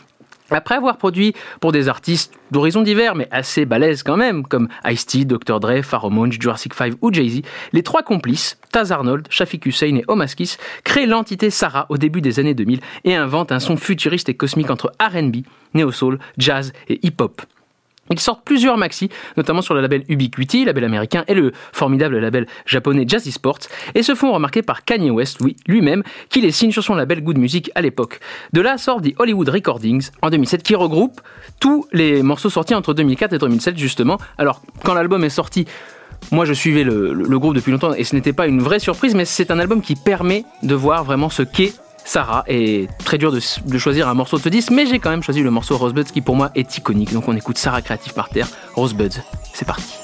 Après 0.50 0.76
avoir 0.76 0.96
produit 0.96 1.34
pour 1.60 1.72
des 1.72 1.88
artistes 1.88 2.32
d'horizons 2.50 2.82
divers, 2.82 3.14
mais 3.14 3.28
assez 3.30 3.66
balèzes 3.66 4.02
quand 4.02 4.16
même, 4.16 4.46
comme 4.46 4.68
Ice-T, 4.86 5.26
Dr. 5.26 5.60
Dre, 5.60 5.82
Pharomones, 5.82 6.32
Jurassic 6.32 6.72
5 6.72 6.94
ou 7.02 7.12
Jay-Z, 7.12 7.42
les 7.72 7.82
trois 7.82 8.02
complices, 8.02 8.58
Taz 8.72 8.90
Arnold, 8.90 9.26
Shafiq 9.28 9.66
Hussein 9.66 9.96
et 9.96 10.04
Omaskis, 10.08 10.56
créent 10.84 11.06
l'entité 11.06 11.50
Sarah 11.50 11.86
au 11.90 11.98
début 11.98 12.22
des 12.22 12.40
années 12.40 12.54
2000 12.54 12.80
et 13.04 13.14
inventent 13.14 13.52
un 13.52 13.60
son 13.60 13.76
futuriste 13.76 14.28
et 14.30 14.34
cosmique 14.34 14.70
entre 14.70 14.92
R&B, 15.00 15.38
néo-soul, 15.74 16.18
jazz 16.38 16.72
et 16.88 16.98
hip-hop. 17.06 17.42
Ils 18.10 18.20
sortent 18.20 18.44
plusieurs 18.44 18.76
maxi, 18.76 19.10
notamment 19.36 19.62
sur 19.62 19.74
le 19.74 19.80
label 19.80 20.04
Ubiquity, 20.08 20.64
label 20.64 20.84
américain, 20.84 21.24
et 21.28 21.34
le 21.34 21.52
formidable 21.72 22.18
label 22.18 22.46
japonais 22.66 23.04
Jazzy 23.06 23.32
Sports, 23.32 23.60
et 23.94 24.02
se 24.02 24.14
font 24.14 24.32
remarquer 24.32 24.62
par 24.62 24.84
Kanye 24.84 25.10
West, 25.10 25.38
lui-même, 25.66 26.02
qui 26.28 26.40
les 26.40 26.52
signe 26.52 26.72
sur 26.72 26.82
son 26.82 26.94
label 26.94 27.22
Good 27.22 27.38
Music 27.38 27.70
à 27.74 27.82
l'époque. 27.82 28.20
De 28.52 28.60
là 28.60 28.78
sort 28.78 29.02
The 29.02 29.14
Hollywood 29.18 29.48
Recordings 29.48 30.10
en 30.22 30.30
2007, 30.30 30.62
qui 30.62 30.74
regroupe 30.74 31.20
tous 31.60 31.86
les 31.92 32.22
morceaux 32.22 32.50
sortis 32.50 32.74
entre 32.74 32.94
2004 32.94 33.34
et 33.34 33.38
2007, 33.38 33.78
justement. 33.78 34.18
Alors, 34.38 34.62
quand 34.84 34.94
l'album 34.94 35.24
est 35.24 35.30
sorti, 35.30 35.66
moi, 36.32 36.44
je 36.44 36.52
suivais 36.52 36.84
le 36.84 37.38
groupe 37.38 37.54
depuis 37.54 37.70
longtemps 37.72 37.94
et 37.94 38.04
ce 38.04 38.14
n'était 38.14 38.32
pas 38.32 38.46
une 38.46 38.60
vraie 38.60 38.80
surprise, 38.80 39.14
mais 39.14 39.24
c'est 39.24 39.50
un 39.50 39.58
album 39.58 39.80
qui 39.80 39.94
permet 39.94 40.44
de 40.62 40.74
voir 40.74 41.04
vraiment 41.04 41.30
ce 41.30 41.42
qu'est 41.42 41.74
Sarah. 42.08 42.42
Et 42.48 42.88
très 43.04 43.18
dur 43.18 43.30
de, 43.30 43.78
choisir 43.78 44.08
un 44.08 44.14
morceau 44.14 44.38
de 44.38 44.42
ce 44.42 44.48
disque, 44.48 44.70
mais 44.70 44.86
j'ai 44.86 44.98
quand 44.98 45.10
même 45.10 45.22
choisi 45.22 45.42
le 45.42 45.50
morceau 45.50 45.76
Rosebuds 45.76 46.04
qui 46.04 46.22
pour 46.22 46.36
moi 46.36 46.50
est 46.54 46.78
iconique. 46.78 47.12
Donc 47.12 47.28
on 47.28 47.36
écoute 47.36 47.58
Sarah 47.58 47.82
Créative 47.82 48.14
par 48.14 48.30
terre, 48.30 48.48
Rosebuds. 48.74 49.20
C'est 49.52 49.66
parti. 49.66 49.94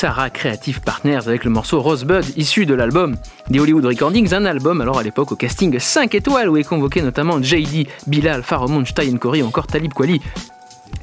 Sarah 0.00 0.30
Creative 0.30 0.80
Partners 0.80 1.26
avec 1.28 1.44
le 1.44 1.50
morceau 1.50 1.78
Rosebud 1.82 2.24
issu 2.38 2.64
de 2.64 2.72
l'album 2.72 3.16
des 3.50 3.60
Hollywood 3.60 3.84
Recordings, 3.84 4.32
un 4.32 4.46
album 4.46 4.80
alors 4.80 4.98
à 4.98 5.02
l'époque 5.02 5.30
au 5.32 5.36
casting 5.36 5.78
5 5.78 6.14
étoiles 6.14 6.48
où 6.48 6.56
est 6.56 6.64
convoqué 6.64 7.02
notamment 7.02 7.42
JD, 7.42 7.86
Bilal, 8.06 8.42
Pharomoon, 8.42 8.86
Stein 8.86 9.18
Corey 9.18 9.42
encore 9.42 9.66
Talib 9.66 9.92
Kweli. 9.92 10.22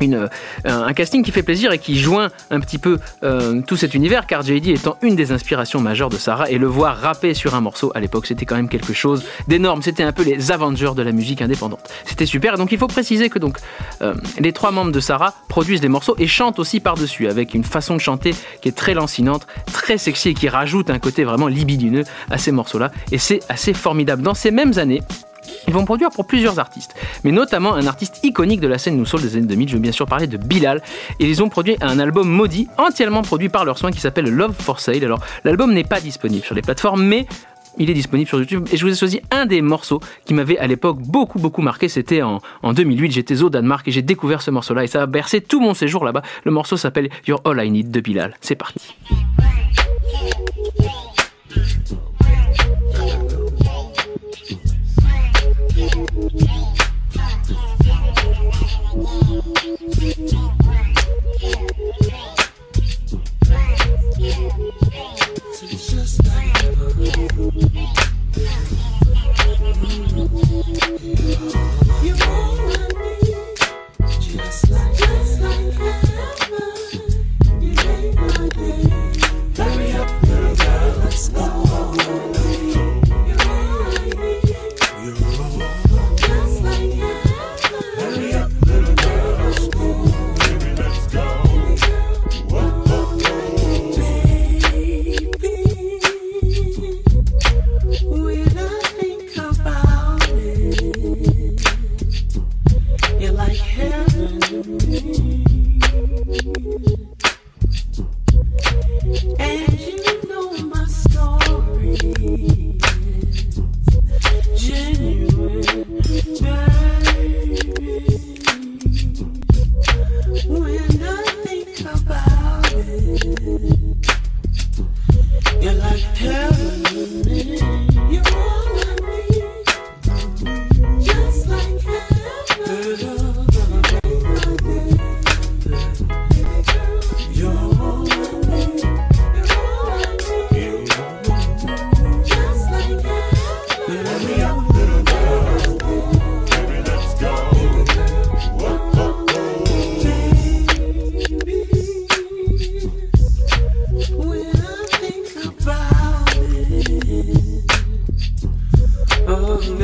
Euh, 0.02 0.28
un 0.66 0.94
casting 0.94 1.24
qui 1.24 1.32
fait 1.32 1.44
plaisir 1.44 1.72
et 1.72 1.80
qui 1.80 1.98
joint 1.98 2.30
un 2.52 2.60
petit 2.60 2.78
peu 2.78 3.00
euh, 3.24 3.62
tout 3.66 3.76
cet 3.76 3.94
univers 3.94 4.28
car 4.28 4.44
JD 4.44 4.68
étant 4.68 4.98
une 5.02 5.16
des 5.16 5.32
inspirations 5.32 5.80
majeures 5.80 6.10
de 6.10 6.18
Sarah 6.18 6.50
et 6.50 6.58
le 6.58 6.68
voir 6.68 6.98
rapper 6.98 7.34
sur 7.34 7.56
un 7.56 7.62
morceau 7.62 7.92
à 7.96 8.00
l'époque 8.00 8.28
c'était 8.28 8.46
quand 8.46 8.56
même 8.56 8.70
quelque 8.70 8.94
chose 8.94 9.26
d'énorme. 9.48 9.82
C'était 9.82 10.04
un 10.04 10.12
peu 10.12 10.24
les 10.24 10.52
Avengers 10.52 10.92
de 10.96 11.02
la 11.02 11.12
musique 11.12 11.42
indépendante. 11.42 11.90
C'était 12.06 12.26
super 12.26 12.58
donc 12.58 12.72
il 12.72 12.78
faut 12.78 12.88
préciser 12.88 13.30
que 13.30 13.40
donc 13.40 13.58
euh, 14.02 14.14
les 14.40 14.54
trois 14.54 14.72
membres 14.72 14.92
de 14.92 15.00
Sarah 15.00 15.34
produisent 15.50 15.82
des 15.82 15.90
morceaux 15.90 16.16
et 16.20 16.28
chantent 16.28 16.60
aussi 16.60 16.80
par 16.80 16.96
dessus 16.96 17.28
avec 17.28 17.54
une 17.54 17.64
façon 17.64 17.96
de 17.96 18.02
chanter 18.02 18.36
qui 18.62 18.70
est 18.70 18.78
très 18.78 18.94
lancinante 18.94 19.48
très 19.74 19.98
sexy 19.98 20.30
et 20.30 20.34
qui 20.34 20.50
rajoute 20.50 20.90
un 20.90 21.00
côté 21.00 21.24
vraiment 21.24 21.48
libidineux 21.48 22.04
à 22.30 22.38
ces 22.38 22.52
morceaux 22.52 22.80
là 22.80 22.92
et 23.12 23.18
c'est 23.18 23.40
assez 23.50 23.74
formidable. 23.74 24.22
Dans 24.22 24.36
ces 24.36 24.52
mêmes 24.52 24.78
années 24.78 25.02
ils 25.68 25.74
vont 25.74 25.86
produire 25.86 26.10
pour 26.10 26.26
plusieurs 26.26 26.60
artistes, 26.60 26.96
mais 27.24 27.32
notamment 27.32 27.74
un 27.74 27.88
artiste 27.88 28.20
iconique 28.24 28.60
de 28.60 28.68
la 28.68 28.78
scène 28.78 28.98
New 28.98 29.06
Soul 29.06 29.22
des 29.22 29.36
années 29.36 29.48
2000. 29.48 29.70
Je 29.70 29.74
veux 29.76 29.82
bien 29.82 29.92
sûr 29.92 30.06
parler 30.06 30.28
de 30.28 30.38
Bilal. 30.38 30.82
Et 31.20 31.30
ils 31.30 31.44
ont 31.44 31.50
produit 31.50 31.78
un 31.82 32.00
album 32.00 32.28
maudit, 32.28 32.68
entièrement 32.78 33.22
produit 33.22 33.50
par 33.50 33.66
leurs 33.66 33.78
soins, 33.78 33.92
qui 33.92 34.00
s'appelle 34.00 34.30
Love 34.30 34.56
for 34.58 34.80
Sale. 34.80 35.04
Alors, 35.04 35.20
l'album 35.44 35.74
n'est 35.74 35.84
pas 35.84 36.00
disponible 36.00 36.44
sur 36.44 36.56
les 36.56 36.62
plateformes, 36.62 37.04
mais 37.04 37.26
il 37.78 37.90
est 37.90 37.94
disponible 37.94 38.28
sur 38.28 38.40
YouTube 38.40 38.68
et 38.72 38.78
je 38.78 38.86
vous 38.86 38.92
ai 38.92 38.96
choisi 38.96 39.22
un 39.30 39.46
des 39.46 39.62
morceaux 39.62 40.00
qui 40.26 40.34
m'avait 40.34 40.58
à 40.58 40.68
l'époque 40.68 41.00
beaucoup 41.00 41.40
beaucoup 41.40 41.62
marqué. 41.62 41.90
C'était 41.90 42.24
en, 42.24 42.42
en 42.64 42.74
2008, 42.74 43.12
j'étais 43.12 43.42
au 43.44 43.50
Danemark 43.50 43.88
et 43.88 43.92
j'ai 43.92 44.02
découvert 44.02 44.42
ce 44.42 44.52
morceau-là 44.52 44.84
et 44.84 44.88
ça 44.88 45.04
a 45.04 45.06
bercé 45.06 45.42
tout 45.42 45.60
mon 45.60 45.74
séjour 45.74 46.04
là-bas. 46.04 46.24
Le 46.44 46.52
morceau 46.52 46.78
s'appelle 46.78 47.10
You're 47.28 47.42
All 47.46 47.64
I 47.64 47.70
Need 47.70 47.92
de 47.92 48.00
Bilal. 48.00 48.36
C'est 48.42 48.56
parti. 48.56 48.96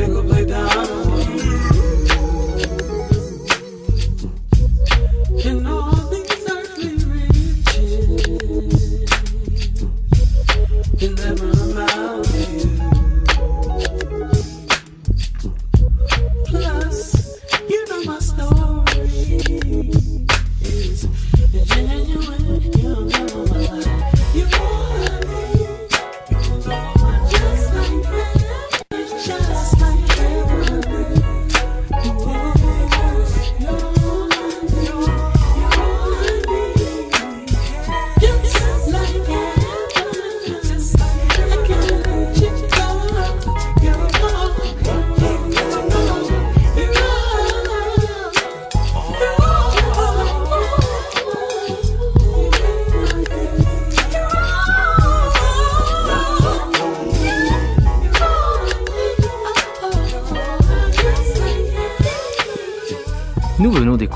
Nigga, 0.06 0.28
play 0.28 0.44
down. 0.44 0.73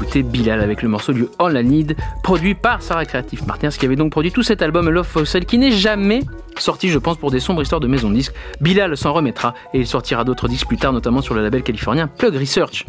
D'écouter 0.09 0.23
Bilal 0.23 0.62
avec 0.62 0.81
le 0.81 0.88
morceau 0.88 1.12
du 1.12 1.27
All 1.38 1.55
I 1.55 1.62
Need, 1.62 1.97
produit 2.23 2.55
par 2.55 2.81
Sarah 2.81 3.05
Creative 3.05 3.47
Martins, 3.47 3.68
qui 3.68 3.85
avait 3.85 3.94
donc 3.94 4.11
produit 4.11 4.33
tout 4.33 4.42
cet 4.42 4.62
album 4.62 4.88
Love 4.88 5.07
Fossil, 5.07 5.44
qui 5.44 5.59
n'est 5.59 5.71
jamais 5.71 6.21
sorti, 6.57 6.88
je 6.88 6.97
pense, 6.97 7.18
pour 7.18 7.31
des 7.31 7.40
sombres 7.40 7.61
histoires 7.61 7.81
de 7.81 7.88
maison 7.88 8.09
de 8.09 8.14
disques. 8.14 8.33
Bilal 8.62 8.97
s'en 8.97 9.12
remettra 9.12 9.53
et 9.75 9.81
il 9.81 9.87
sortira 9.87 10.25
d'autres 10.25 10.49
disques 10.49 10.66
plus 10.66 10.79
tard, 10.79 10.94
notamment 10.94 11.21
sur 11.21 11.35
le 11.35 11.42
label 11.42 11.62
californien 11.62 12.07
Plug 12.07 12.35
Research. 12.37 12.87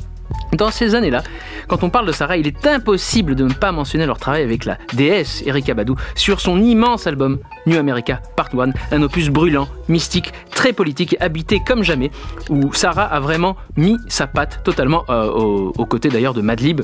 Dans 0.54 0.72
ces 0.72 0.96
années-là, 0.96 1.24
quand 1.68 1.84
on 1.84 1.90
parle 1.90 2.08
de 2.08 2.14
Sarah, 2.14 2.38
il 2.38 2.48
est 2.48 2.66
impossible 2.66 3.36
de 3.36 3.44
ne 3.44 3.54
pas 3.54 3.74
mentionner 3.74 4.06
leur 4.06 4.18
travail 4.18 4.44
avec 4.44 4.64
la 4.64 4.78
déesse 4.94 5.44
Erika 5.46 5.74
Badu 5.74 5.94
sur 6.16 6.40
son 6.40 6.62
immense 6.62 7.06
album 7.06 7.40
New 7.66 7.78
America 7.78 8.22
Part 8.38 8.50
1, 8.58 8.70
un 8.94 9.02
opus 9.02 9.28
brûlant, 9.28 9.68
mystique, 9.90 10.32
très 10.52 10.72
politique 10.72 11.16
et 11.16 11.22
habité 11.22 11.62
comme 11.66 11.84
jamais, 11.84 12.12
où 12.50 12.72
Sarah 12.74 13.04
a 13.04 13.20
vraiment 13.20 13.58
mis 13.76 13.98
sa 14.08 14.26
patte 14.26 14.62
totalement 14.64 15.04
euh, 15.10 15.30
aux, 15.30 15.74
aux 15.78 15.86
côtés 15.86 16.08
d'ailleurs 16.08 16.34
de 16.34 16.42
Madlib 16.42 16.82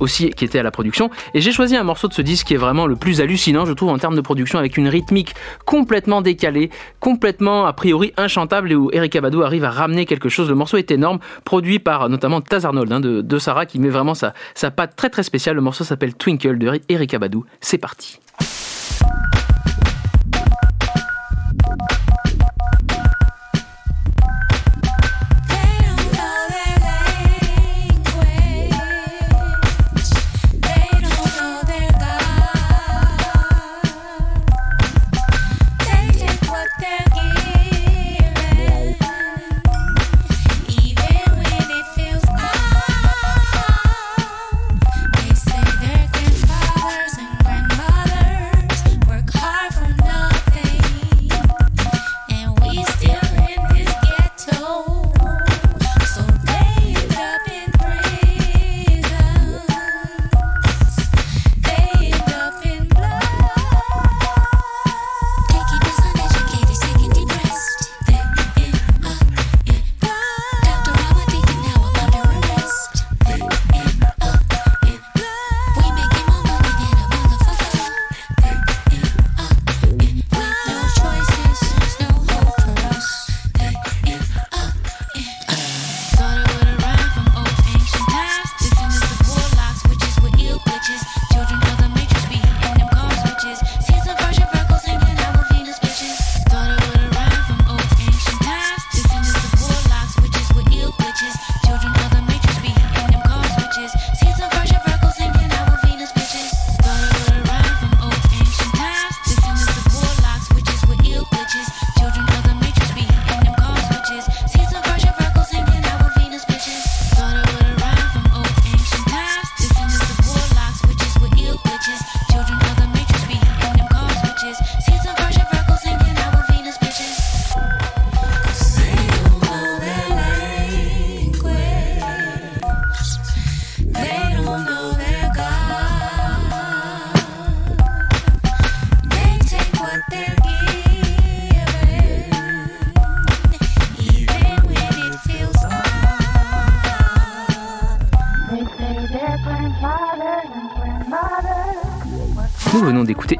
aussi 0.00 0.30
qui 0.30 0.44
était 0.44 0.58
à 0.58 0.62
la 0.62 0.70
production. 0.70 1.10
Et 1.34 1.40
j'ai 1.40 1.52
choisi 1.52 1.76
un 1.76 1.84
morceau 1.84 2.08
de 2.08 2.14
ce 2.14 2.22
disque 2.22 2.48
qui 2.48 2.54
est 2.54 2.58
vraiment 2.58 2.86
le 2.86 2.96
plus 2.96 3.20
hallucinant 3.20 3.64
je 3.64 3.72
trouve 3.72 3.90
en 3.90 3.98
termes 3.98 4.16
de 4.16 4.20
production 4.20 4.58
avec 4.58 4.76
une 4.76 4.88
rythmique 4.88 5.34
complètement 5.64 6.22
décalée 6.22 6.70
complètement 7.00 7.66
a 7.66 7.72
priori 7.72 8.12
inchantable 8.16 8.72
et 8.72 8.74
où 8.74 8.90
Erika 8.92 9.20
Badu 9.20 9.42
arrive 9.42 9.64
à 9.64 9.70
ramener 9.70 10.06
quelque 10.06 10.28
chose. 10.28 10.48
Le 10.48 10.54
morceau 10.54 10.76
est 10.76 10.90
énorme 10.90 11.18
produit 11.44 11.78
par 11.78 12.08
notamment 12.08 12.40
Taz 12.40 12.64
Arnold 12.64 12.92
hein, 12.92 13.00
de, 13.00 13.38
Sarah 13.38 13.66
qui 13.66 13.78
met 13.78 13.90
vraiment 13.90 14.14
sa, 14.14 14.32
sa 14.54 14.70
patte 14.70 14.96
très 14.96 15.10
très 15.10 15.22
spéciale. 15.22 15.56
Le 15.56 15.62
morceau 15.62 15.84
s'appelle 15.84 16.14
Twinkle 16.14 16.58
de 16.58 16.80
Erika 16.88 17.18
Badu 17.18 17.38
c'est 17.60 17.78
parti 17.78 18.18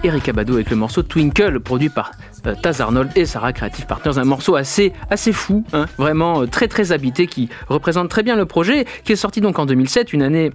Erika 0.04 0.34
Badu 0.34 0.52
avec 0.52 0.68
le 0.68 0.76
morceau 0.76 1.02
Twinkle, 1.02 1.60
produit 1.60 1.88
par 1.88 2.12
euh, 2.46 2.54
Taz 2.60 2.82
Arnold 2.82 3.10
et 3.16 3.24
Sarah 3.24 3.54
Creative 3.54 3.86
Partners. 3.86 4.18
Un 4.18 4.24
morceau 4.24 4.54
assez, 4.54 4.92
assez 5.08 5.32
fou, 5.32 5.64
hein, 5.72 5.86
vraiment 5.96 6.42
euh, 6.42 6.46
très 6.46 6.68
très 6.68 6.92
habité, 6.92 7.26
qui 7.26 7.48
représente 7.68 8.10
très 8.10 8.22
bien 8.22 8.36
le 8.36 8.44
projet, 8.44 8.84
qui 9.04 9.12
est 9.12 9.16
sorti 9.16 9.40
donc 9.40 9.58
en 9.58 9.64
2007, 9.64 10.12
une 10.12 10.22
année 10.22 10.52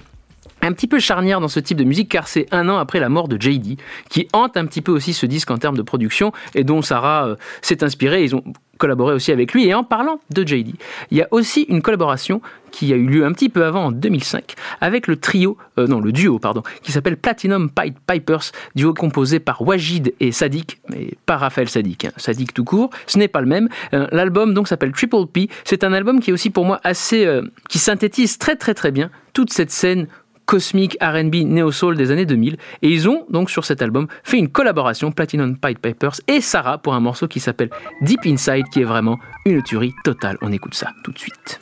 un 0.62 0.72
petit 0.72 0.88
peu 0.88 1.00
charnière 1.00 1.40
dans 1.40 1.48
ce 1.48 1.60
type 1.60 1.78
de 1.78 1.84
musique 1.84 2.10
car 2.10 2.28
c'est 2.28 2.46
un 2.52 2.70
an 2.70 2.78
après 2.78 3.00
la 3.00 3.10
mort 3.10 3.28
de 3.28 3.42
JD 3.42 3.80
qui 4.10 4.28
hante 4.34 4.56
un 4.58 4.66
petit 4.66 4.82
peu 4.82 4.92
aussi 4.92 5.14
ce 5.14 5.26
disque 5.26 5.50
en 5.52 5.58
termes 5.58 5.78
de 5.78 5.82
production 5.82 6.32
et 6.54 6.64
dont 6.64 6.82
Sarah 6.82 7.28
euh, 7.28 7.36
s'est 7.62 7.84
inspirée. 7.84 8.24
Ils 8.24 8.36
ont 8.36 8.44
collaboré 8.80 9.14
aussi 9.14 9.32
avec 9.32 9.54
lui 9.54 9.68
et 9.68 9.76
en 9.76 9.84
parlant 9.84 10.20
de 10.32 10.42
JD, 10.42 10.74
il 11.12 11.18
y 11.18 11.22
a 11.22 11.28
aussi 11.30 11.64
une 11.70 11.84
collaboration 11.84 12.42
qui 12.72 12.94
a 12.94 12.96
eu 12.96 13.06
lieu 13.06 13.26
un 13.26 13.32
petit 13.34 13.50
peu 13.50 13.66
avant 13.66 13.86
en 13.86 13.92
2005 13.92 14.56
avec 14.82 15.08
le 15.08 15.18
trio, 15.18 15.58
euh, 15.78 15.86
non 15.86 16.00
le 16.00 16.12
duo 16.12 16.40
pardon, 16.40 16.64
qui 16.82 16.92
s'appelle 16.92 17.18
Platinum 17.18 17.70
Pipe 17.70 17.98
Pipers, 18.08 18.52
duo 18.76 18.94
composé 18.94 19.40
par 19.40 19.62
Wajid 19.62 20.14
et 20.20 20.32
Sadik, 20.32 20.80
mais 20.90 21.12
pas 21.26 21.38
Raphaël 21.38 21.70
Sadik, 21.70 22.06
hein, 22.06 22.12
Sadik 22.18 22.54
tout 22.54 22.64
court. 22.64 22.90
Ce 23.06 23.18
n'est 23.18 23.28
pas 23.28 23.42
le 23.42 23.48
même. 23.48 23.70
Euh, 23.94 24.08
L'album 24.12 24.54
donc 24.54 24.68
s'appelle 24.68 24.92
Triple 24.92 25.28
P. 25.32 25.50
C'est 25.64 25.84
un 25.84 25.94
album 25.94 26.20
qui 26.20 26.30
est 26.30 26.34
aussi 26.34 26.50
pour 26.50 26.66
moi 26.66 26.80
assez, 26.84 27.26
euh, 27.26 27.44
qui 27.68 27.80
synthétise 27.80 28.38
très 28.38 28.56
très 28.56 28.74
très 28.74 28.92
bien 28.92 29.10
toute 29.34 29.52
cette 29.54 29.72
scène 29.72 30.08
cosmique 30.50 30.98
R&B 31.00 31.46
néo-soul 31.46 31.96
des 31.96 32.10
années 32.10 32.26
2000 32.26 32.58
et 32.82 32.90
ils 32.90 33.08
ont 33.08 33.24
donc 33.30 33.52
sur 33.52 33.66
cet 33.66 33.84
album 33.84 34.08
fait 34.24 34.40
une 34.40 34.50
collaboration 34.50 35.12
Platinum 35.12 35.56
Pied 35.56 35.76
Pipers 35.76 36.16
et 36.28 36.42
Sarah 36.42 36.80
pour 36.80 36.96
un 36.96 37.00
morceau 37.00 37.28
qui 37.28 37.40
s'appelle 37.40 37.70
Deep 38.02 38.26
Inside 38.26 38.66
qui 38.72 38.82
est 38.82 38.84
vraiment 38.84 39.20
une 39.46 39.62
tuerie 39.62 39.94
totale. 40.04 40.40
On 40.42 40.52
écoute 40.52 40.74
ça 40.74 40.90
tout 41.04 41.12
de 41.12 41.20
suite. 41.20 41.60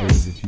Bass 0.00 0.26
if 0.26 0.42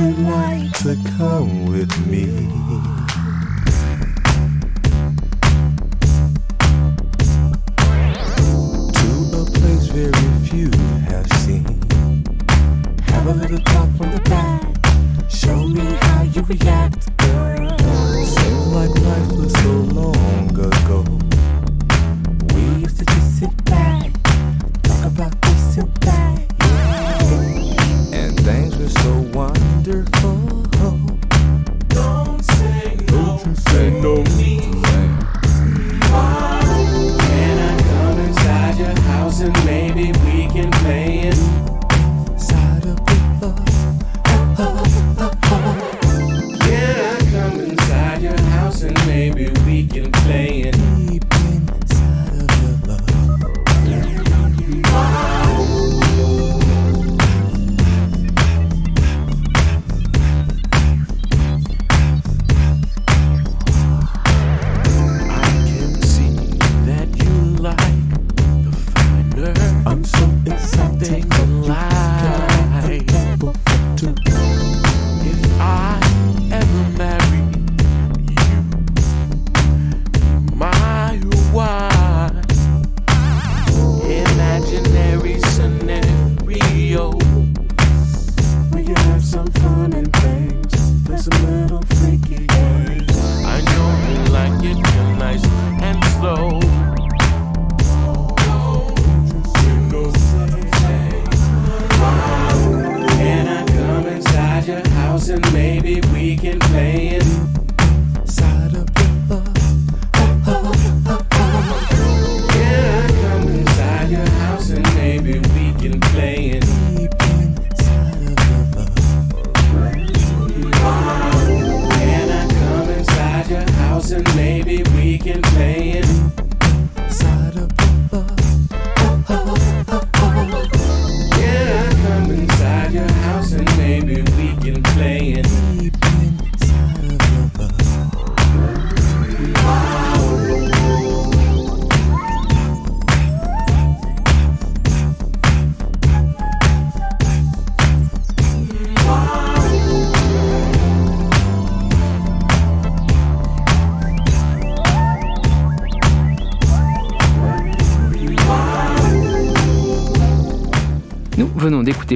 you 0.00 0.12
like 0.12 0.72
to 0.78 0.96
come 1.18 1.66
with 1.66 2.06
me? 2.06 2.59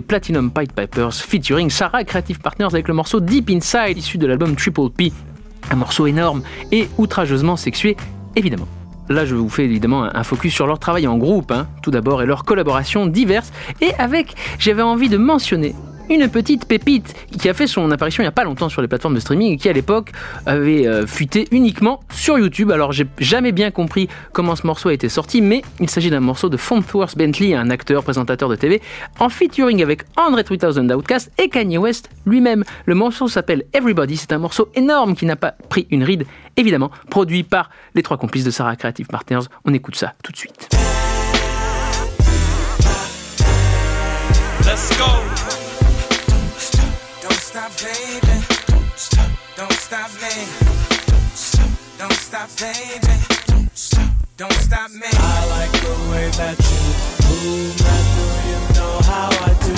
Platinum 0.03 0.51
Pied 0.51 0.69
Pipers 0.75 1.15
featuring 1.15 1.71
Sarah 1.71 2.05
Creative 2.05 2.39
Partners 2.41 2.69
avec 2.73 2.89
le 2.89 2.95
morceau 2.95 3.21
Deep 3.21 3.51
Inside 3.51 3.97
issu 3.99 4.19
de 4.19 4.27
l'album 4.27 4.57
Triple 4.57 4.91
P. 4.97 5.13
Un 5.71 5.77
morceau 5.77 6.07
énorme 6.07 6.43
et 6.73 6.89
outrageusement 6.99 7.57
sexué, 7.57 7.97
évidemment. 8.37 8.69
Là, 9.09 9.25
je 9.27 9.35
vous 9.35 9.49
fais 9.49 9.65
évidemment 9.65 10.05
un- 10.05 10.11
un 10.15 10.25
focus 10.25 10.55
sur 10.55 10.67
leur 10.67 10.79
travail 10.79 11.07
en 11.07 11.19
groupe, 11.19 11.51
hein, 11.53 11.67
tout 11.83 11.91
d'abord, 11.91 12.23
et 12.23 12.27
leurs 12.27 12.45
collaborations 12.45 13.07
diverses. 13.07 13.53
Et 13.81 13.93
avec, 13.99 14.35
j'avais 14.59 14.83
envie 14.83 15.09
de 15.09 15.17
mentionner 15.19 15.75
une 16.11 16.29
petite 16.29 16.67
pépite 16.67 17.15
qui 17.39 17.49
a 17.49 17.55
fait 17.55 17.67
son 17.67 17.91
apparition 17.91 18.23
il 18.23 18.27
n'y 18.27 18.29
a 18.29 18.33
pas 18.33 18.45
longtemps 18.45 18.69
sur 18.69 18.83
les 18.83 18.89
plateformes 18.89 19.15
de 19.15 19.21
streaming 19.21 19.53
et 19.53 19.57
qui 19.57 19.69
à 19.69 19.73
l'époque 19.73 20.13
avait 20.47 20.87
euh, 20.87 21.07
fuité 21.07 21.47
uniquement 21.51 22.01
sur 22.13 22.39
YouTube. 22.39 22.71
Alors 22.71 22.93
j'ai 22.93 23.07
jamais 23.19 23.53
bien 23.53 23.71
compris 23.71 24.09
comment 24.33 24.57
ce 24.57 24.67
morceau 24.67 24.89
a 24.89 24.93
été 24.93 25.09
sorti, 25.09 25.41
mais 25.41 25.63
il 25.81 25.91
s'agit 25.91 26.11
d'un 26.11 26.21
morceau 26.21 26.49
de 26.49 26.57
Fonthworth 26.57 27.17
Bentley, 27.17 27.55
un 27.55 27.71
acteur 27.71 28.03
présentateur 28.03 28.49
de 28.49 28.57
TV, 28.57 28.81
en 29.19 29.29
featuring 29.29 29.83
avec 29.83 30.03
Andre 30.17 30.43
3000 30.43 30.87
d'Outkast 30.87 31.31
et 31.39 31.49
Kanye 31.49 31.79
West 31.79 32.11
lui-même. 32.27 32.65
Le 32.87 32.95
morceau 32.95 33.29
s'appelle 33.29 33.65
Everybody, 33.73 34.17
c'est 34.17 34.33
un 34.33 34.39
morceau 34.39 34.69
énorme 34.75 35.15
qui 35.15 35.27
n'a 35.27 35.37
pas 35.37 35.55
pris 35.69 35.87
une 35.91 36.05
ride, 36.05 36.27
évidemment, 36.57 36.91
produit 37.11 37.43
par 37.43 37.71
les 37.95 38.03
trois 38.03 38.17
complices 38.17 38.45
de 38.45 38.51
Sarah 38.51 38.77
Creative 38.77 39.07
Partners. 39.07 39.47
On 39.65 39.73
écoute 39.75 39.97
ça 39.97 40.15
tout 40.23 40.33
de 40.33 40.37
suite. 40.37 40.69
Don't 47.85 47.93
stop, 47.93 48.09
baby. 48.17 48.41
Don't 48.67 48.97
stop, 48.97 49.31
don't 49.59 49.73
stop. 51.37 51.69
Don't 51.99 52.13
stop, 52.13 52.49
baby. 52.59 53.15
Don't 53.47 53.77
stop, 53.77 54.11
Don't 54.39 54.53
stop 54.53 54.91
me. 54.91 55.07
I 55.13 55.47
like 55.51 55.73
the 55.73 55.95
way 56.11 56.31
that 56.31 56.57
you 56.65 56.81
move. 57.29 57.77
Now 57.85 58.01
do 58.17 58.25
you 58.49 58.59
know 58.75 58.95
how 59.05 59.29
I 59.29 59.53
do? 59.67 59.77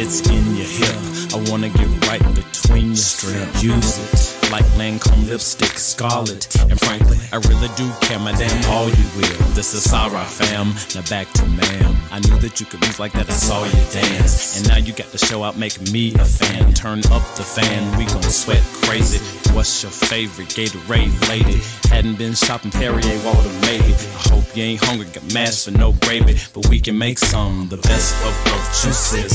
It's 0.00 0.26
in 0.30 0.56
your 0.56 0.70
hair. 0.78 0.96
I 1.34 1.50
wanna 1.50 1.68
get 1.68 2.08
right 2.08 2.34
between 2.34 2.86
your 2.86 2.96
strip. 2.96 3.62
Use 3.62 3.98
it 3.98 4.45
like 4.50 4.64
Lancome 4.76 5.28
lipstick, 5.28 5.78
scarlet. 5.78 6.54
And 6.60 6.78
frankly, 6.80 7.18
I 7.32 7.36
really 7.36 7.68
do 7.76 7.90
care, 8.02 8.18
my 8.18 8.32
damn 8.32 8.70
all 8.70 8.88
you 8.88 9.06
will. 9.16 9.46
This 9.54 9.74
is 9.74 9.84
Sarah 9.84 10.24
fam. 10.24 10.74
Now 10.94 11.08
back 11.08 11.30
to 11.34 11.46
ma'am. 11.46 11.96
I 12.10 12.20
knew 12.20 12.38
that 12.38 12.60
you 12.60 12.66
could 12.66 12.80
move 12.80 12.98
like 12.98 13.12
that. 13.12 13.28
I 13.28 13.32
saw 13.32 13.64
you 13.64 13.72
dance. 13.92 14.58
And 14.58 14.68
now 14.68 14.76
you 14.76 14.92
got 14.92 15.08
to 15.08 15.18
show 15.18 15.42
out, 15.42 15.56
make 15.56 15.80
me 15.92 16.14
a 16.14 16.24
fan. 16.24 16.72
Turn 16.74 17.00
up 17.10 17.24
the 17.36 17.42
fan, 17.42 17.98
we 17.98 18.04
gon' 18.06 18.22
sweat 18.22 18.62
crazy. 18.82 19.18
What's 19.54 19.82
your 19.82 19.92
favorite 19.92 20.48
Gatorade 20.48 21.28
lady? 21.28 21.60
Hadn't 21.88 22.18
been 22.18 22.34
shopping 22.34 22.70
Perrier, 22.70 23.18
made 23.62 23.84
it? 23.84 24.00
I 24.14 24.28
hope 24.28 24.56
you 24.56 24.64
ain't 24.64 24.84
hungry, 24.84 25.06
got 25.06 25.32
mass 25.32 25.64
for 25.64 25.72
no 25.72 25.92
gravy. 25.92 26.38
But 26.54 26.68
we 26.68 26.80
can 26.80 26.96
make 26.98 27.18
some, 27.18 27.68
the 27.68 27.78
best 27.78 28.14
of 28.24 28.34
both 28.44 28.82
juices. 28.82 29.32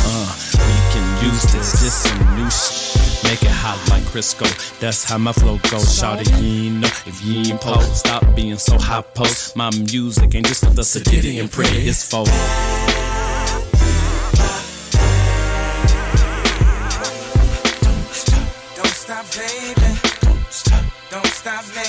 Uh, 0.00 0.08
uh, 0.08 0.34
we 0.54 0.78
can 0.92 1.24
use 1.26 1.42
this, 1.52 1.72
this 1.80 1.94
some 1.94 2.18
new 2.36 2.50
shit. 2.50 2.98
Make 3.24 3.42
it 3.42 3.50
hot 3.50 3.78
like 3.90 4.14
Crisco. 4.38 4.80
That's 4.80 5.04
how 5.04 5.18
my 5.18 5.32
flow 5.32 5.58
goes. 5.70 5.98
Shout 5.98 6.20
it, 6.20 6.30
you 6.40 6.70
know 6.70 6.86
if 7.06 7.24
you 7.24 7.40
ain't 7.40 7.60
post. 7.60 7.96
Stop 7.96 8.24
being 8.34 8.56
so 8.56 8.78
hot 8.78 9.14
post. 9.14 9.56
My 9.56 9.70
music 9.70 10.34
ain't 10.34 10.46
just 10.46 10.64
for 10.64 10.70
the 10.70 10.82
sedity 10.82 11.40
and 11.40 11.50
pretty. 11.50 11.88
It's 11.88 12.08
for 12.08 12.24
Don't 18.76 18.86
stop, 18.86 19.24
baby. 19.34 19.90
Don't 20.20 20.52
stop. 20.52 20.84
Don't 21.10 21.26
stop 21.26 21.64
me. 21.74 21.88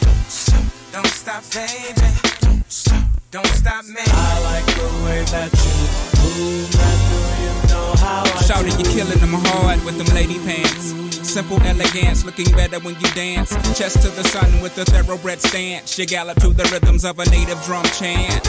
Don't 0.00 0.26
stop. 0.28 0.64
Don't 0.92 1.06
stop, 1.06 1.42
baby. 1.52 2.08
Don't 2.40 2.70
stop. 2.70 3.04
Don't 3.30 3.46
stop 3.46 3.84
me. 3.84 4.02
I 4.06 4.40
like 4.44 4.66
the 4.66 4.88
way 5.04 5.22
that 5.32 5.50
you 5.52 5.74
move. 6.18 6.74
Now 6.74 6.96
do 7.08 7.18
you 7.42 7.52
know 7.68 7.94
how 7.98 8.22
I 8.24 8.42
Shouted, 8.42 8.72
you 8.78 8.84
killing 8.94 9.18
them 9.18 9.34
hard 9.34 9.84
with 9.84 9.98
them 9.98 10.14
lady 10.14 10.38
pants. 10.38 11.07
Simple 11.28 11.60
elegance, 11.62 12.24
looking 12.24 12.50
better 12.52 12.78
when 12.80 12.94
you 12.94 13.08
dance. 13.14 13.50
Chest 13.78 14.00
to 14.00 14.08
the 14.08 14.24
sun 14.24 14.62
with 14.62 14.78
a 14.78 14.84
thoroughbred 14.86 15.42
stance. 15.42 15.98
You 15.98 16.06
gallop 16.06 16.40
to 16.40 16.54
the 16.54 16.64
rhythms 16.72 17.04
of 17.04 17.18
a 17.18 17.24
native 17.26 17.62
drum 17.64 17.84
chant. 17.84 18.44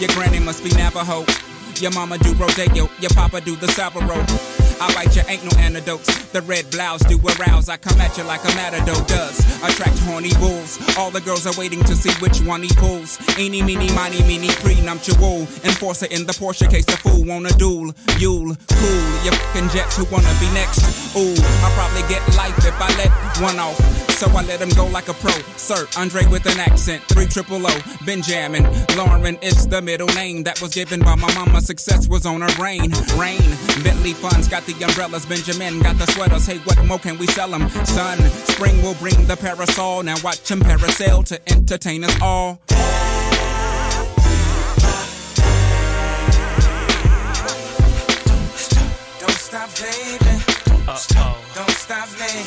Your 0.00 0.08
granny 0.14 0.40
must 0.40 0.64
be 0.64 0.70
Navajo. 0.70 1.26
Your 1.76 1.90
mama 1.90 2.16
do 2.18 2.32
rodeo, 2.32 2.88
your 3.00 3.10
papa 3.14 3.42
do 3.42 3.54
the 3.56 3.66
Savaro. 3.66 4.61
I 4.80 4.92
bite 4.94 5.14
you, 5.16 5.22
ain't 5.28 5.44
no 5.44 5.50
antidotes. 5.58 6.30
The 6.32 6.42
red 6.42 6.70
blouse 6.70 7.02
do 7.02 7.18
arouse. 7.18 7.68
I 7.68 7.76
come 7.76 8.00
at 8.00 8.16
you 8.18 8.24
like 8.24 8.42
a 8.44 8.54
matador 8.54 9.02
does. 9.06 9.40
Attract 9.62 9.98
horny 10.00 10.32
bulls. 10.34 10.78
All 10.96 11.10
the 11.10 11.20
girls 11.20 11.46
are 11.46 11.54
waiting 11.58 11.82
to 11.84 11.94
see 11.94 12.12
which 12.20 12.40
one 12.40 12.62
he 12.62 12.70
pulls. 12.74 13.18
Eeny, 13.38 13.62
meeny, 13.62 13.92
miny, 13.94 14.22
meeny, 14.22 14.48
prenuptial. 14.62 15.42
Enforcer 15.64 16.06
in 16.06 16.26
the 16.26 16.32
Porsche 16.32 16.68
case 16.70 16.84
the 16.86 16.96
fool 16.96 17.24
wanna 17.24 17.50
duel. 17.50 17.92
You'll 18.18 18.54
cool. 18.54 19.06
You 19.24 19.30
fucking 19.30 19.68
jets 19.70 19.96
who 19.96 20.04
wanna 20.10 20.32
be 20.40 20.48
next. 20.52 20.82
Ooh, 21.16 21.34
I'll 21.62 21.72
probably 21.76 22.02
get 22.08 22.22
life 22.36 22.56
if 22.58 22.74
I 22.80 22.88
let 22.96 23.10
one 23.40 23.58
off. 23.58 23.76
So 24.10 24.26
I 24.30 24.42
let 24.42 24.60
him 24.60 24.70
go 24.70 24.86
like 24.86 25.08
a 25.08 25.14
pro. 25.14 25.32
Sir, 25.56 25.86
Andre 25.96 26.26
with 26.26 26.46
an 26.46 26.58
accent. 26.60 27.02
Three 27.04 27.26
triple 27.26 27.66
O. 27.66 27.80
Benjamin. 28.06 28.64
Lauren 28.96 29.36
is 29.42 29.66
the 29.66 29.82
middle 29.82 30.08
name 30.08 30.44
that 30.44 30.60
was 30.60 30.74
given 30.74 31.00
by 31.00 31.14
my 31.16 31.32
mama. 31.34 31.60
Success 31.60 32.08
was 32.08 32.26
on 32.26 32.40
her 32.40 32.62
reign. 32.62 32.92
Rain. 33.16 33.42
Bentley 33.82 34.12
funds 34.12 34.48
got 34.48 34.64
the 34.66 34.71
umbrellas. 34.80 35.26
Benjamin 35.26 35.80
got 35.80 35.98
the 35.98 36.06
sweaters. 36.12 36.46
Hey, 36.46 36.58
what 36.58 36.82
more 36.86 36.98
can 36.98 37.18
we 37.18 37.26
sell 37.26 37.48
them? 37.48 37.68
Son, 37.84 38.18
spring 38.46 38.80
will 38.82 38.94
bring 38.94 39.26
the 39.26 39.36
parasol. 39.36 40.02
Now 40.02 40.16
watch 40.22 40.50
him 40.50 40.60
parasail 40.60 41.24
to 41.26 41.40
entertain 41.50 42.04
us 42.04 42.16
all. 42.22 42.60
Don't 49.18 49.38
stop, 49.38 49.68
baby. 49.76 50.42
Don't 50.86 50.98
stop. 50.98 51.36
Don't 51.54 51.70
stop 51.70 52.08
me. 52.20 52.44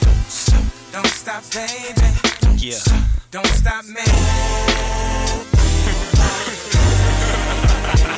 Don't 0.00 0.24
stop. 0.28 0.62
Don't 0.92 1.06
stop, 1.06 1.42
baby. 1.52 2.08
Yeah. 2.56 2.78
Don't 3.30 3.46
stop 3.46 3.84
me. 3.84 4.02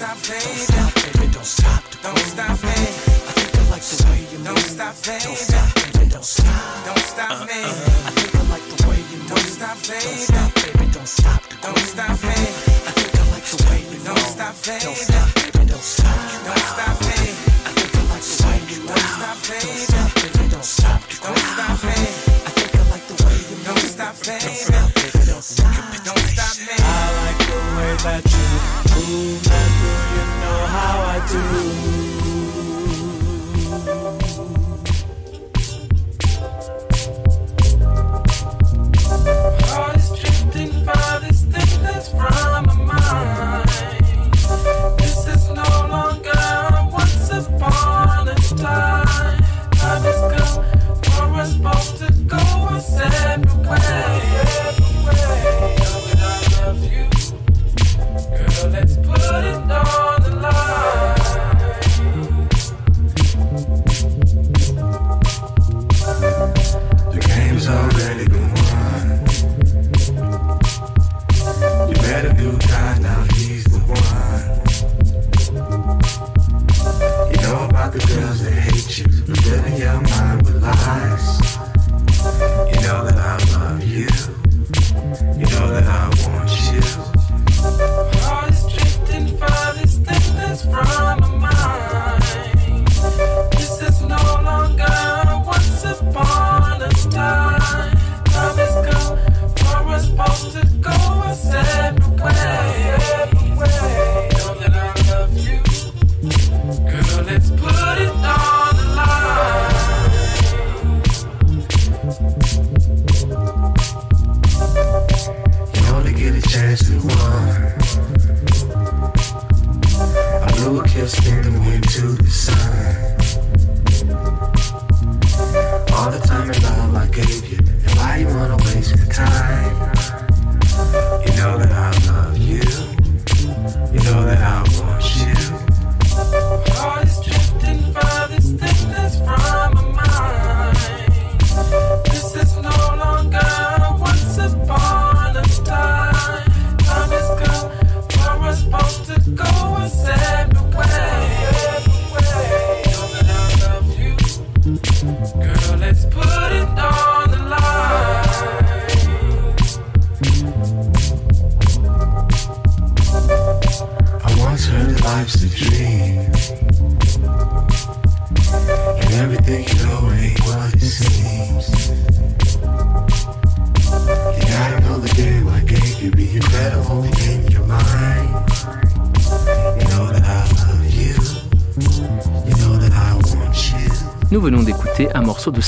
Don't 0.00 0.16
stop, 0.16 0.94
baby. 0.96 1.28
Don't 1.28 1.44
stop. 1.44 1.84
Don't 2.00 2.16
stop 2.24 2.56
me. 2.64 2.72
I 2.72 3.32
think 3.36 3.52
I 3.52 3.68
like 3.68 3.84
the 3.84 4.00
way 4.08 4.20
you 4.32 4.38
Don't 4.40 4.56
move. 4.56 4.64
stop, 4.64 4.96
baby. 5.04 5.20
Don't 5.28 5.36
stop, 5.36 5.68
baby. 5.76 6.08
Don't 6.08 6.24
stop. 6.24 6.84
Don't 6.88 7.04
stop 7.04 7.36
me. 7.44 7.60
I 7.60 8.10
think 8.16 8.32
I 8.32 8.42
like 8.48 8.64
the 8.64 8.76
way 8.88 8.96
you 9.12 9.18
move. 9.20 9.28
Don't 9.28 9.44
stop, 9.44 9.76
Don't 9.76 10.00
baby. 10.00 10.24
stop, 10.24 10.50
baby. 10.56 10.86
Don't 10.88 11.04
stop. 11.04 11.42
Don't 11.60 11.84
stop 11.84 12.16
me. 12.16 12.32
I 12.32 12.92
think 12.96 13.12
I 13.12 13.24
like 13.28 13.44
the 13.44 13.60
way 13.68 13.80
you 13.92 14.00
Don't 14.00 14.16
move. 14.16 14.24
stop, 14.24 14.56
baby. 14.64 14.80
Don't 14.80 14.96
stop, 15.04 15.28
baby. 15.36 15.68
Don't 15.68 15.84
stop. 15.84 16.16
Don't 16.48 16.64
stop 16.64 16.96
me. 17.04 17.20
I 17.60 17.72
think 17.76 17.92
I 17.92 18.04
like 18.08 18.24
the 18.24 18.40
way 18.40 18.56
you 18.56 18.80
Don't 18.80 18.96
move. 18.96 19.04
stop. 19.04 19.36
Don't 19.36 19.84
stop, 19.84 20.08
baby. 20.16 20.48
Don't 20.48 20.64
stop. 20.64 21.00
Don't 21.20 21.44
stop 21.44 21.76
me. 21.84 21.92
I 21.92 22.50
think 22.56 22.72
I 22.72 22.84
like 22.88 23.04
the 23.04 23.16
way 23.20 23.36
you 23.36 23.56
move. 23.60 23.68
Don't 23.68 23.84
stop, 23.84 24.16
baby. 24.24 24.48
Don't 24.48 24.64
stop, 24.64 24.88
baby. 24.96 25.20
Don't 25.28 25.44
stop. 25.44 25.76
Don't 26.08 26.24
stop 26.32 26.54
me. 26.56 26.72
I 26.72 27.04
like 27.20 27.40
the 27.52 27.58
way 27.76 27.92
that 28.00 28.24
you 28.32 28.48
move. 28.96 29.49
Do? 31.32 31.89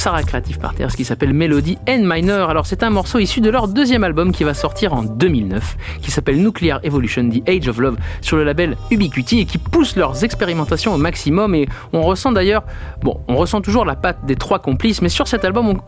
Sarah 0.02 0.24
Creative 0.24 0.58
Partners 0.58 0.88
qui 0.96 1.04
s'appelle 1.04 1.32
Melody 1.32 1.78
N 1.86 2.04
Minor. 2.04 2.50
Alors 2.50 2.66
c'est 2.66 2.82
un 2.82 2.90
morceau 2.90 3.20
issu 3.20 3.40
de 3.40 3.48
leur 3.48 3.68
deuxième 3.68 4.02
album 4.02 4.32
qui 4.32 4.42
va 4.42 4.52
sortir 4.52 4.94
en 4.94 5.04
2009, 5.04 5.76
qui 6.02 6.10
s'appelle 6.10 6.42
Nuclear 6.42 6.80
Evolution, 6.82 7.30
The 7.30 7.48
Age 7.48 7.68
of 7.68 7.78
Love, 7.78 7.96
sur 8.20 8.36
le 8.36 8.42
label 8.42 8.76
Ubiquity 8.90 9.38
et 9.38 9.44
qui 9.44 9.58
pousse 9.58 9.94
leurs 9.94 10.24
expérimentations 10.24 10.92
au 10.92 10.96
maximum. 10.96 11.54
Et 11.54 11.68
on 11.92 12.02
ressent 12.02 12.32
d'ailleurs, 12.32 12.64
bon, 13.02 13.20
on 13.28 13.36
ressent 13.36 13.60
toujours 13.60 13.84
la 13.84 13.96
patte 13.96 14.24
des 14.24 14.36
trois 14.36 14.58
complices, 14.58 15.02
mais 15.02 15.08
sur 15.08 15.28
cet 15.28 15.44
album, 15.44 15.80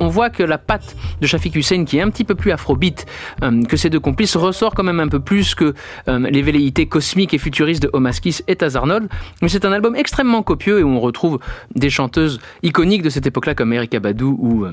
on, 0.00 0.08
voit 0.08 0.30
que 0.30 0.42
la 0.42 0.58
patte 0.58 0.96
de 1.20 1.26
Shafik 1.26 1.56
Hussein, 1.56 1.84
qui 1.84 1.98
est 1.98 2.00
un 2.00 2.10
petit 2.10 2.24
peu 2.24 2.34
plus 2.34 2.52
afrobeat 2.52 3.06
euh, 3.42 3.62
que 3.64 3.76
ces 3.76 3.90
deux 3.90 4.00
complices, 4.00 4.36
ressort 4.36 4.74
quand 4.74 4.82
même 4.82 5.00
un 5.00 5.08
peu 5.08 5.20
plus 5.20 5.54
que 5.54 5.74
euh, 6.08 6.18
les 6.18 6.42
velléités 6.42 6.86
cosmiques 6.86 7.34
et 7.34 7.38
futuristes 7.38 7.82
de 7.82 7.90
Omaskis 7.92 8.42
et 8.48 8.56
Taz 8.56 8.76
Arnold. 8.76 9.08
Mais 9.42 9.48
c'est 9.48 9.64
un 9.64 9.72
album 9.72 9.94
extrêmement 9.96 10.42
copieux 10.42 10.80
et 10.80 10.82
où 10.82 10.88
on 10.88 11.00
retrouve 11.00 11.38
des 11.74 11.90
chanteuses 11.90 12.40
iconiques 12.62 13.02
de 13.02 13.10
cette 13.10 13.26
époque-là 13.26 13.54
comme 13.54 13.72
Erykah 13.72 14.00
Badu 14.00 14.24
ou 14.24 14.64
euh, 14.64 14.72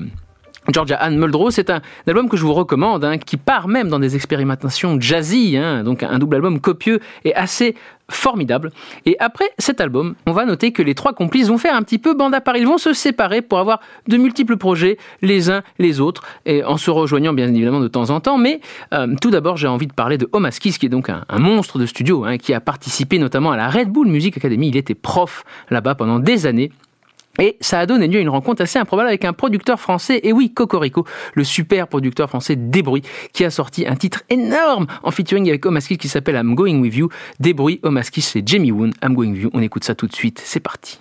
Georgia 0.68 0.96
Ann 0.96 1.18
Muldrow, 1.18 1.50
c'est 1.50 1.70
un 1.70 1.80
album 2.06 2.28
que 2.28 2.36
je 2.36 2.42
vous 2.42 2.54
recommande, 2.54 3.04
hein, 3.04 3.18
qui 3.18 3.36
part 3.36 3.66
même 3.66 3.88
dans 3.88 3.98
des 3.98 4.14
expérimentations 4.14 5.00
jazzy, 5.00 5.56
hein, 5.56 5.82
donc 5.82 6.02
un 6.04 6.18
double 6.18 6.36
album 6.36 6.60
copieux 6.60 7.00
et 7.24 7.34
assez 7.34 7.74
formidable. 8.08 8.70
Et 9.06 9.16
après 9.18 9.46
cet 9.58 9.80
album, 9.80 10.14
on 10.26 10.32
va 10.32 10.44
noter 10.44 10.70
que 10.70 10.82
les 10.82 10.94
trois 10.94 11.14
complices 11.14 11.48
vont 11.48 11.58
faire 11.58 11.74
un 11.74 11.82
petit 11.82 11.98
peu 11.98 12.14
bande 12.14 12.34
à 12.34 12.40
part. 12.40 12.56
Ils 12.56 12.66
vont 12.66 12.78
se 12.78 12.92
séparer 12.92 13.42
pour 13.42 13.58
avoir 13.58 13.80
de 14.06 14.16
multiples 14.16 14.56
projets, 14.56 14.98
les 15.20 15.50
uns 15.50 15.62
les 15.78 16.00
autres, 16.00 16.22
et 16.46 16.62
en 16.62 16.76
se 16.76 16.90
rejoignant 16.90 17.32
bien 17.32 17.48
évidemment 17.48 17.80
de 17.80 17.88
temps 17.88 18.10
en 18.10 18.20
temps. 18.20 18.38
Mais 18.38 18.60
euh, 18.92 19.14
tout 19.20 19.30
d'abord, 19.30 19.56
j'ai 19.56 19.68
envie 19.68 19.86
de 19.86 19.94
parler 19.94 20.18
de 20.18 20.28
Omaskis, 20.32 20.78
qui 20.78 20.86
est 20.86 20.90
donc 20.90 21.08
un, 21.08 21.24
un 21.28 21.38
monstre 21.38 21.78
de 21.78 21.86
studio, 21.86 22.24
hein, 22.24 22.38
qui 22.38 22.54
a 22.54 22.60
participé 22.60 23.18
notamment 23.18 23.50
à 23.50 23.56
la 23.56 23.68
Red 23.68 23.88
Bull 23.88 24.06
Music 24.06 24.36
Academy. 24.36 24.68
Il 24.68 24.76
était 24.76 24.94
prof 24.94 25.44
là-bas 25.70 25.94
pendant 25.94 26.18
des 26.18 26.46
années. 26.46 26.70
Et 27.38 27.56
ça 27.60 27.80
a 27.80 27.86
donné 27.86 28.08
lieu 28.08 28.18
à 28.18 28.22
une 28.22 28.28
rencontre 28.28 28.62
assez 28.62 28.78
improbable 28.78 29.08
avec 29.08 29.24
un 29.24 29.32
producteur 29.32 29.80
français, 29.80 30.20
et 30.22 30.32
oui, 30.32 30.52
Cocorico, 30.52 31.06
le 31.34 31.44
super 31.44 31.88
producteur 31.88 32.28
français 32.28 32.56
Débrouille, 32.56 33.02
qui 33.32 33.44
a 33.44 33.50
sorti 33.50 33.86
un 33.86 33.96
titre 33.96 34.22
énorme 34.28 34.86
en 35.02 35.10
featuring 35.10 35.48
avec 35.48 35.64
Omaskis 35.64 35.96
qui 35.96 36.08
s'appelle 36.08 36.36
I'm 36.36 36.54
Going 36.54 36.80
With 36.80 36.94
You. 36.94 37.08
Débrouille, 37.40 37.80
Omaskis, 37.82 38.22
c'est 38.22 38.46
Jamie 38.46 38.72
Woon, 38.72 38.90
I'm 39.02 39.14
Going 39.14 39.32
With 39.32 39.42
You. 39.42 39.50
On 39.54 39.62
écoute 39.62 39.84
ça 39.84 39.94
tout 39.94 40.06
de 40.06 40.14
suite, 40.14 40.42
c'est 40.44 40.60
parti. 40.60 40.98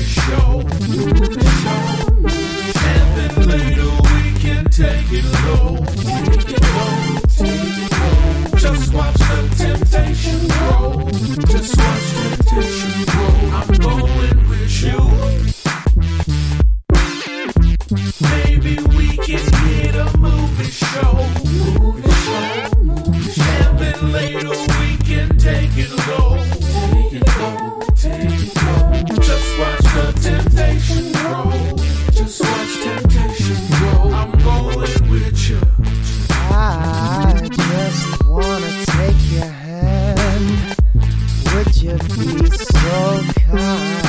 Show. 0.00 0.60
And 2.86 3.08
then 3.16 3.34
later 3.48 3.90
we 4.02 4.22
can 4.40 4.64
take 4.66 5.12
it. 5.12 5.24
Just 8.56 8.94
watch 8.94 9.14
the 9.14 9.38
temptation 9.56 10.38
grow. 10.48 11.08
Just 11.46 11.76
watch 11.76 12.06
temptation 12.22 13.04
grow. 13.04 13.34
I'm 13.58 13.68
going 13.78 14.48
with 14.48 14.82
you. 14.82 15.00
Maybe 18.20 18.74
we 18.96 19.06
can 19.18 19.46
hit 19.68 19.94
a 19.94 20.16
movie 20.18 20.70
show. 20.70 21.12
Movie 21.78 22.10
show. 22.10 22.72
And 23.52 23.78
then 23.78 24.12
later 24.12 24.48
we 24.48 24.96
can 25.04 25.28
take 25.38 25.76
it 25.76 25.90
low. 26.08 26.53
Temptation. 32.36 33.56
I'm 34.12 34.32
going 34.42 35.08
with 35.08 35.48
you. 35.48 35.60
I 36.30 37.48
just 37.48 38.24
wanna 38.24 38.70
take 38.86 39.32
your 39.32 39.44
hand. 39.44 40.76
Would 41.54 41.76
you 41.80 41.96
be 41.96 42.50
so 42.50 43.22
kind? 43.46 44.03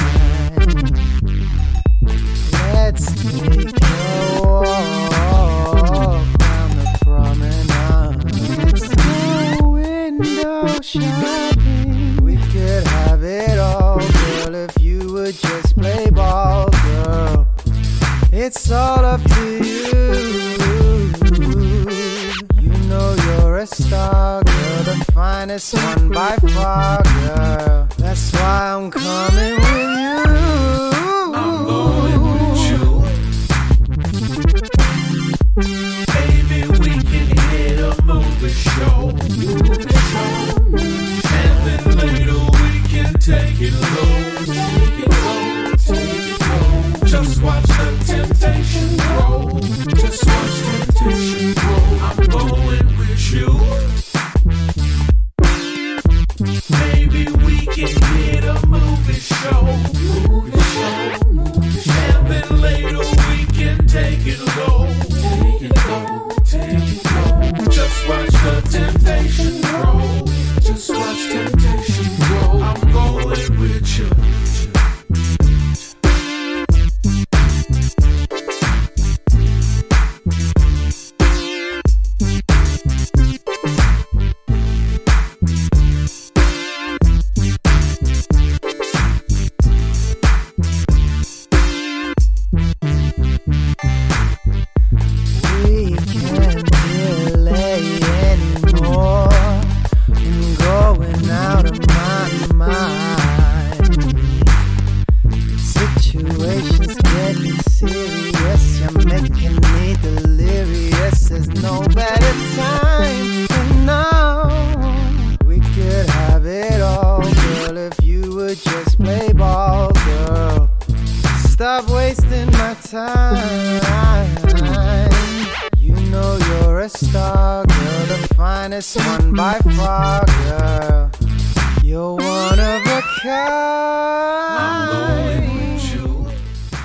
One 128.76 129.32
by 129.32 129.55
of. 129.80 130.36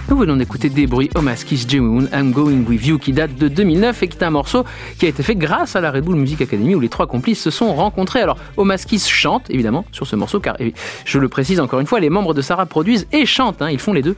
Nous 0.09 0.17
venons 0.17 0.37
d'écouter 0.37 0.69
des 0.69 0.87
bruits 0.87 1.11
Omaskis 1.17 1.65
Jimmy 1.67 1.87
Moon, 1.87 2.09
I'm 2.13 2.31
Going 2.31 2.65
With 2.69 2.87
You, 2.87 2.99
qui 2.99 3.13
date 3.13 3.35
de 3.35 3.49
2009 3.49 4.05
et 4.05 4.09
qui 4.09 4.19
est 4.19 4.23
un 4.23 4.31
morceau 4.31 4.65
qui 5.01 5.07
a 5.07 5.09
été 5.09 5.25
fait 5.25 5.35
grâce 5.35 5.75
à 5.75 5.81
la 5.81 5.91
Red 5.91 6.05
Bull 6.05 6.15
Music 6.15 6.41
Academy 6.43 6.77
où 6.77 6.81
les 6.81 6.89
trois 6.89 7.09
complices 7.09 7.41
se 7.41 7.51
sont 7.51 7.75
rencontrés. 7.75 8.21
Alors, 8.21 8.37
Omaskis 8.57 9.01
chante 9.09 9.51
évidemment 9.51 9.85
sur 9.91 10.07
ce 10.07 10.15
morceau, 10.15 10.39
car 10.39 10.61
et 10.61 10.75
je 11.05 11.19
le 11.19 11.29
précise 11.29 11.59
encore 11.59 11.81
une 11.81 11.87
fois, 11.89 11.99
les 11.99 12.11
membres 12.11 12.35
de 12.35 12.43
Sarah 12.43 12.67
produisent 12.67 13.09
et 13.11 13.27
chantent, 13.27 13.63
hein, 13.63 13.71
ils 13.71 13.81
font 13.81 13.93
les 13.93 14.03
deux. 14.03 14.15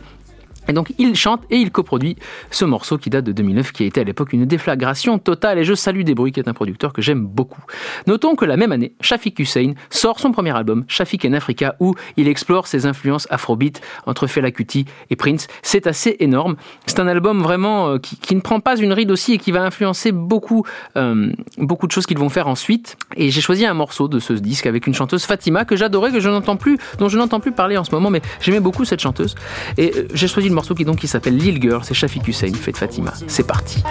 Et 0.68 0.72
donc 0.72 0.92
il 0.98 1.14
chante 1.14 1.42
et 1.50 1.56
il 1.56 1.70
coproduit 1.70 2.16
ce 2.50 2.64
morceau 2.64 2.98
qui 2.98 3.10
date 3.10 3.24
de 3.24 3.32
2009, 3.32 3.72
qui 3.72 3.84
a 3.84 3.86
été 3.86 4.00
à 4.00 4.04
l'époque 4.04 4.32
une 4.32 4.44
déflagration 4.44 5.18
totale. 5.18 5.58
Et 5.58 5.64
je 5.64 5.74
salue 5.74 6.02
Desbruits, 6.02 6.32
qui 6.32 6.40
est 6.40 6.48
un 6.48 6.54
producteur 6.54 6.92
que 6.92 7.02
j'aime 7.02 7.24
beaucoup. 7.26 7.62
Notons 8.06 8.34
que 8.34 8.44
la 8.44 8.56
même 8.56 8.72
année, 8.72 8.94
Shafik 9.00 9.38
Hussein 9.38 9.74
sort 9.90 10.20
son 10.20 10.32
premier 10.32 10.54
album, 10.56 10.84
Shafik 10.88 11.24
in 11.24 11.32
Africa, 11.32 11.76
où 11.80 11.94
il 12.16 12.28
explore 12.28 12.66
ses 12.66 12.86
influences 12.86 13.26
afrobeat 13.30 13.80
entre 14.06 14.26
Fela 14.26 14.50
Kuti 14.50 14.86
et 15.10 15.16
Prince. 15.16 15.48
C'est 15.62 15.86
assez 15.86 16.16
énorme. 16.20 16.56
C'est 16.86 17.00
un 17.00 17.06
album 17.06 17.42
vraiment 17.42 17.88
euh, 17.88 17.98
qui, 17.98 18.34
ne 18.34 18.40
prend 18.40 18.60
pas 18.60 18.76
une 18.76 18.92
ride 18.92 19.10
aussi 19.10 19.34
et 19.34 19.38
qui 19.38 19.52
va 19.52 19.62
influencer 19.62 20.12
beaucoup, 20.12 20.64
euh, 20.96 21.32
beaucoup 21.58 21.86
de 21.86 21.92
choses 21.92 22.06
qu'ils 22.06 22.18
vont 22.18 22.28
faire 22.28 22.48
ensuite. 22.48 22.96
Et 23.16 23.30
j'ai 23.30 23.40
choisi 23.40 23.66
un 23.66 23.74
morceau 23.74 24.08
de 24.08 24.18
ce 24.18 24.32
disque 24.32 24.66
avec 24.66 24.86
une 24.86 24.94
chanteuse 24.94 25.24
Fatima 25.24 25.64
que 25.64 25.76
j'adorais, 25.76 26.12
que 26.12 26.20
je 26.20 26.28
n'entends 26.28 26.56
plus, 26.56 26.78
dont 26.98 27.08
je 27.08 27.18
n'entends 27.18 27.40
plus 27.40 27.52
parler 27.52 27.76
en 27.76 27.84
ce 27.84 27.92
moment, 27.92 28.10
mais 28.10 28.22
j'aimais 28.40 28.60
beaucoup 28.60 28.84
cette 28.84 29.00
chanteuse. 29.00 29.34
Et 29.76 29.92
euh, 29.96 30.08
j'ai 30.14 30.28
choisi 30.28 30.50
le 30.52 30.56
morceau 30.56 30.74
qui 30.74 30.84
donc 30.84 30.98
qui 30.98 31.08
s'appelle 31.08 31.36
Lil 31.36 31.60
Girl, 31.60 31.82
c'est 31.82 31.94
Shafik 31.94 32.28
Hussein, 32.28 32.52
fait 32.52 32.72
de 32.72 32.76
Fatima. 32.76 33.12
C'est 33.26 33.46
parti. 33.46 33.82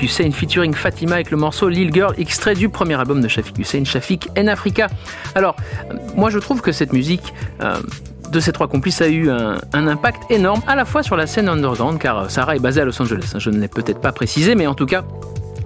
Shafik 0.00 0.02
Hussein 0.02 0.30
featuring 0.32 0.74
Fatima 0.74 1.16
avec 1.16 1.30
le 1.30 1.36
morceau 1.36 1.68
Lil 1.68 1.92
Girl, 1.92 2.14
extrait 2.18 2.54
du 2.54 2.68
premier 2.68 2.94
album 2.94 3.20
de 3.20 3.28
Shafik 3.28 3.58
Hussein, 3.58 3.84
Shafik 3.84 4.28
en 4.38 4.46
Africa. 4.46 4.88
Alors, 5.34 5.56
moi 6.16 6.30
je 6.30 6.38
trouve 6.38 6.62
que 6.62 6.72
cette 6.72 6.92
musique 6.92 7.34
euh, 7.60 7.76
de 8.30 8.40
ces 8.40 8.52
trois 8.52 8.66
complices 8.68 9.02
a 9.02 9.08
eu 9.08 9.28
un, 9.30 9.56
un 9.72 9.86
impact 9.88 10.30
énorme, 10.30 10.62
à 10.66 10.74
la 10.74 10.84
fois 10.86 11.02
sur 11.02 11.16
la 11.16 11.26
scène 11.26 11.48
underground, 11.48 11.98
car 11.98 12.18
euh, 12.18 12.28
Sarah 12.28 12.56
est 12.56 12.60
basée 12.60 12.80
à 12.80 12.84
Los 12.86 13.00
Angeles. 13.00 13.32
hein, 13.34 13.38
Je 13.38 13.50
ne 13.50 13.58
l'ai 13.60 13.68
peut-être 13.68 14.00
pas 14.00 14.12
précisé, 14.12 14.54
mais 14.54 14.66
en 14.66 14.74
tout 14.74 14.86
cas, 14.86 15.04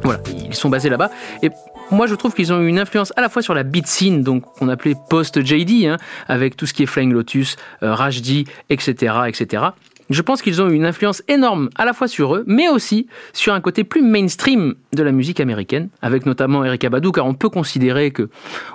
voilà, 0.03 0.21
ils 0.49 0.55
sont 0.55 0.69
basés 0.69 0.89
là-bas. 0.89 1.11
Et 1.43 1.51
moi, 1.91 2.07
je 2.07 2.15
trouve 2.15 2.35
qu'ils 2.35 2.53
ont 2.53 2.61
eu 2.61 2.67
une 2.67 2.79
influence 2.79 3.13
à 3.17 3.21
la 3.21 3.29
fois 3.29 3.43
sur 3.43 3.55
la 3.55 3.63
beat 3.63 3.87
scene, 3.87 4.23
donc 4.23 4.43
qu'on 4.59 4.69
appelait 4.69 4.97
post-JD, 5.11 5.87
hein, 5.87 5.97
avec 6.29 6.57
tout 6.57 6.67
ce 6.67 6.75
qui 6.75 6.83
est 6.83 6.87
Flying 6.87 7.13
Lotus, 7.13 7.57
euh, 7.83 7.95
Rajdi, 7.95 8.47
etc., 8.71 9.15
etc. 9.29 9.65
Je 10.11 10.21
pense 10.21 10.43
qu'ils 10.43 10.61
ont 10.61 10.69
eu 10.69 10.75
une 10.75 10.85
influence 10.85 11.23
énorme 11.29 11.71
à 11.77 11.85
la 11.85 11.93
fois 11.95 12.09
sur 12.09 12.35
eux, 12.35 12.45
mais 12.47 12.69
aussi 12.69 13.07
sur 13.33 13.55
un 13.55 13.61
côté 13.61 13.85
plus 13.85 14.03
mainstream 14.03 14.75
de 14.93 15.03
la 15.03 15.13
musique 15.13 15.41
américaine, 15.41 15.89
avec 16.03 16.27
notamment 16.27 16.65
Erykah 16.65 16.91
Badu, 16.91 17.11
car 17.11 17.27
on 17.27 17.35
peut 17.35 17.49
considérer 17.49 18.11
que 18.11 18.29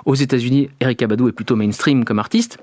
aux 0.06 0.14
États-Unis, 0.14 0.70
Erykah 0.80 1.06
Badu 1.06 1.28
est 1.28 1.32
plutôt 1.32 1.56
mainstream 1.56 2.04
comme 2.04 2.18
artiste. 2.18 2.58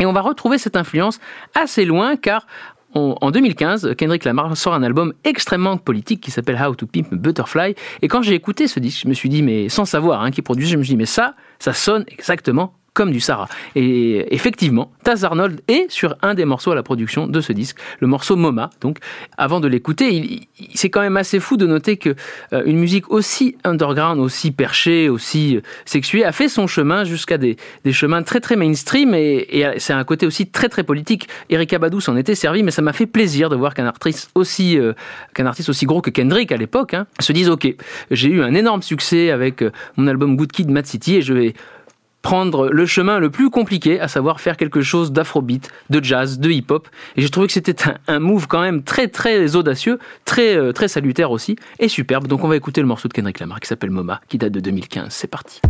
Et 0.00 0.06
on 0.06 0.12
va 0.12 0.20
retrouver 0.20 0.58
cette 0.58 0.76
influence 0.76 1.20
assez 1.54 1.84
loin, 1.84 2.16
car 2.16 2.46
en 2.94 3.30
2015, 3.32 3.94
Kendrick 3.98 4.24
Lamar 4.24 4.56
sort 4.56 4.74
un 4.74 4.82
album 4.84 5.14
extrêmement 5.24 5.76
politique 5.78 6.20
qui 6.20 6.30
s'appelle 6.30 6.60
How 6.60 6.76
to 6.76 6.86
Pimp 6.86 7.12
Butterfly. 7.12 7.74
Et 8.02 8.08
quand 8.08 8.22
j'ai 8.22 8.34
écouté 8.34 8.68
ce 8.68 8.78
disque, 8.78 9.02
je 9.02 9.08
me 9.08 9.14
suis 9.14 9.28
dit, 9.28 9.42
mais 9.42 9.68
sans 9.68 9.84
savoir 9.84 10.22
hein, 10.22 10.30
qui 10.30 10.42
produit, 10.42 10.66
je 10.66 10.76
me 10.76 10.82
suis 10.84 10.92
dit, 10.92 10.96
mais 10.96 11.06
ça, 11.06 11.34
ça 11.58 11.72
sonne 11.72 12.04
exactement 12.06 12.74
comme 12.94 13.10
du 13.10 13.20
Sarah. 13.20 13.48
Et 13.74 14.32
effectivement, 14.34 14.92
Taz 15.02 15.24
Arnold 15.24 15.60
est 15.66 15.90
sur 15.90 16.16
un 16.22 16.34
des 16.34 16.44
morceaux 16.44 16.70
à 16.70 16.74
la 16.76 16.84
production 16.84 17.26
de 17.26 17.40
ce 17.40 17.52
disque, 17.52 17.76
le 17.98 18.06
morceau 18.06 18.36
MoMA. 18.36 18.70
Donc, 18.80 18.98
avant 19.36 19.58
de 19.58 19.66
l'écouter, 19.66 20.48
c'est 20.74 20.90
quand 20.90 21.00
même 21.00 21.16
assez 21.16 21.40
fou 21.40 21.56
de 21.56 21.66
noter 21.66 21.96
que 21.96 22.14
euh, 22.52 22.62
une 22.64 22.78
musique 22.78 23.10
aussi 23.10 23.56
underground, 23.64 24.20
aussi 24.20 24.52
perchée, 24.52 25.08
aussi 25.08 25.56
euh, 25.56 25.60
sexuée, 25.84 26.24
a 26.24 26.30
fait 26.30 26.48
son 26.48 26.68
chemin 26.68 27.02
jusqu'à 27.02 27.36
des, 27.36 27.56
des 27.84 27.92
chemins 27.92 28.22
très 28.22 28.40
très 28.40 28.54
mainstream 28.54 29.12
et, 29.12 29.46
et 29.50 29.66
c'est 29.78 29.92
un 29.92 30.04
côté 30.04 30.24
aussi 30.24 30.46
très 30.46 30.68
très 30.68 30.84
politique. 30.84 31.28
Erika 31.50 31.78
Badu 31.80 32.00
s'en 32.00 32.16
était 32.16 32.36
servi, 32.36 32.62
mais 32.62 32.70
ça 32.70 32.80
m'a 32.80 32.92
fait 32.92 33.06
plaisir 33.06 33.50
de 33.50 33.56
voir 33.56 33.74
qu'un 33.74 33.86
artiste 33.86 34.30
aussi 34.36 34.78
euh, 34.78 34.92
qu'un 35.34 35.46
artiste 35.46 35.68
aussi 35.68 35.84
gros 35.84 36.00
que 36.00 36.10
Kendrick 36.10 36.52
à 36.52 36.56
l'époque 36.56 36.94
hein, 36.94 37.06
se 37.18 37.32
dise 37.32 37.50
ok, 37.50 37.74
j'ai 38.12 38.28
eu 38.28 38.42
un 38.42 38.54
énorme 38.54 38.82
succès 38.82 39.32
avec 39.32 39.64
mon 39.96 40.06
album 40.06 40.36
Good 40.36 40.52
Kid, 40.52 40.70
Mad 40.70 40.86
City 40.86 41.16
et 41.16 41.22
je 41.22 41.34
vais 41.34 41.54
prendre 42.24 42.70
le 42.70 42.86
chemin 42.86 43.18
le 43.18 43.30
plus 43.30 43.50
compliqué, 43.50 44.00
à 44.00 44.08
savoir 44.08 44.40
faire 44.40 44.56
quelque 44.56 44.80
chose 44.80 45.12
d'afrobeat, 45.12 45.70
de 45.90 46.02
jazz, 46.02 46.40
de 46.40 46.50
hip-hop. 46.50 46.88
Et 47.16 47.22
j'ai 47.22 47.28
trouvé 47.28 47.46
que 47.46 47.52
c'était 47.52 47.76
un, 48.08 48.18
move 48.18 48.48
quand 48.48 48.62
même 48.62 48.82
très 48.82 49.08
très 49.08 49.54
audacieux, 49.54 49.98
très 50.24 50.56
euh, 50.56 50.72
très 50.72 50.88
salutaire 50.88 51.30
aussi, 51.30 51.54
et 51.78 51.88
superbe. 51.88 52.26
Donc 52.26 52.42
on 52.42 52.48
va 52.48 52.56
écouter 52.56 52.80
le 52.80 52.86
morceau 52.86 53.08
de 53.08 53.12
Kendrick 53.12 53.40
Lamar 53.40 53.60
qui 53.60 53.68
s'appelle 53.68 53.90
MoMA, 53.90 54.22
qui 54.26 54.38
date 54.38 54.52
de 54.52 54.60
2015. 54.60 55.08
C'est 55.10 55.28
parti. 55.28 55.60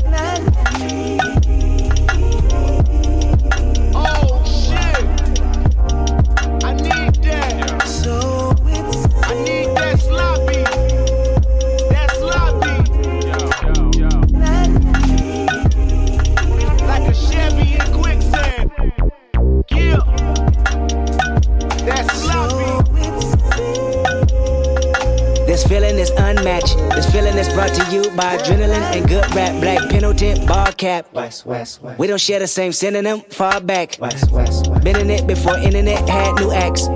This 25.65 25.73
feeling 25.73 25.99
is 25.99 26.11
unmatched. 26.11 26.77
This 26.95 27.11
feeling 27.11 27.39
is 27.39 27.49
brought 27.55 27.73
to 27.73 27.91
you 27.91 28.03
by 28.15 28.37
adrenaline 28.37 28.83
and 28.95 29.09
good 29.09 29.25
rap. 29.35 29.59
Black 29.63 29.89
Pendleton, 29.89 30.47
ball 30.47 30.71
cap. 30.73 31.11
West, 31.15 31.47
west, 31.47 31.81
west. 31.81 31.99
We 31.99 32.07
don't 32.07 32.21
share 32.21 32.39
the 32.39 32.47
same 32.47 32.71
synonym, 32.71 33.23
far 33.31 33.63
back. 33.63 33.97
West, 33.99 34.31
west, 34.31 34.69
west. 34.69 34.85
Been 34.85 34.97
in 34.97 35.09
it 35.09 35.27
before 35.27 35.57
internet 35.57 36.07
had 36.07 36.35
new 36.35 36.53
acts. 36.53 36.87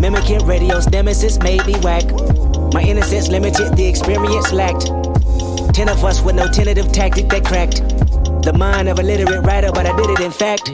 Mimicking 0.00 0.46
radio's 0.46 0.88
nemesis 0.88 1.38
made 1.40 1.66
me 1.66 1.74
whack. 1.80 2.10
My 2.72 2.80
innocence 2.80 3.28
limited, 3.28 3.76
the 3.76 3.86
experience 3.86 4.50
lacked. 4.50 4.86
Ten 5.74 5.90
of 5.90 6.02
us 6.02 6.22
with 6.22 6.36
no 6.36 6.48
tentative 6.48 6.90
tactic 6.92 7.28
that 7.28 7.44
cracked. 7.44 7.82
The 8.44 8.54
mind 8.56 8.88
of 8.88 8.98
a 8.98 9.02
literate 9.02 9.44
writer, 9.44 9.72
but 9.72 9.84
I 9.84 9.94
did 9.94 10.08
it 10.08 10.20
in 10.20 10.32
fact. 10.32 10.70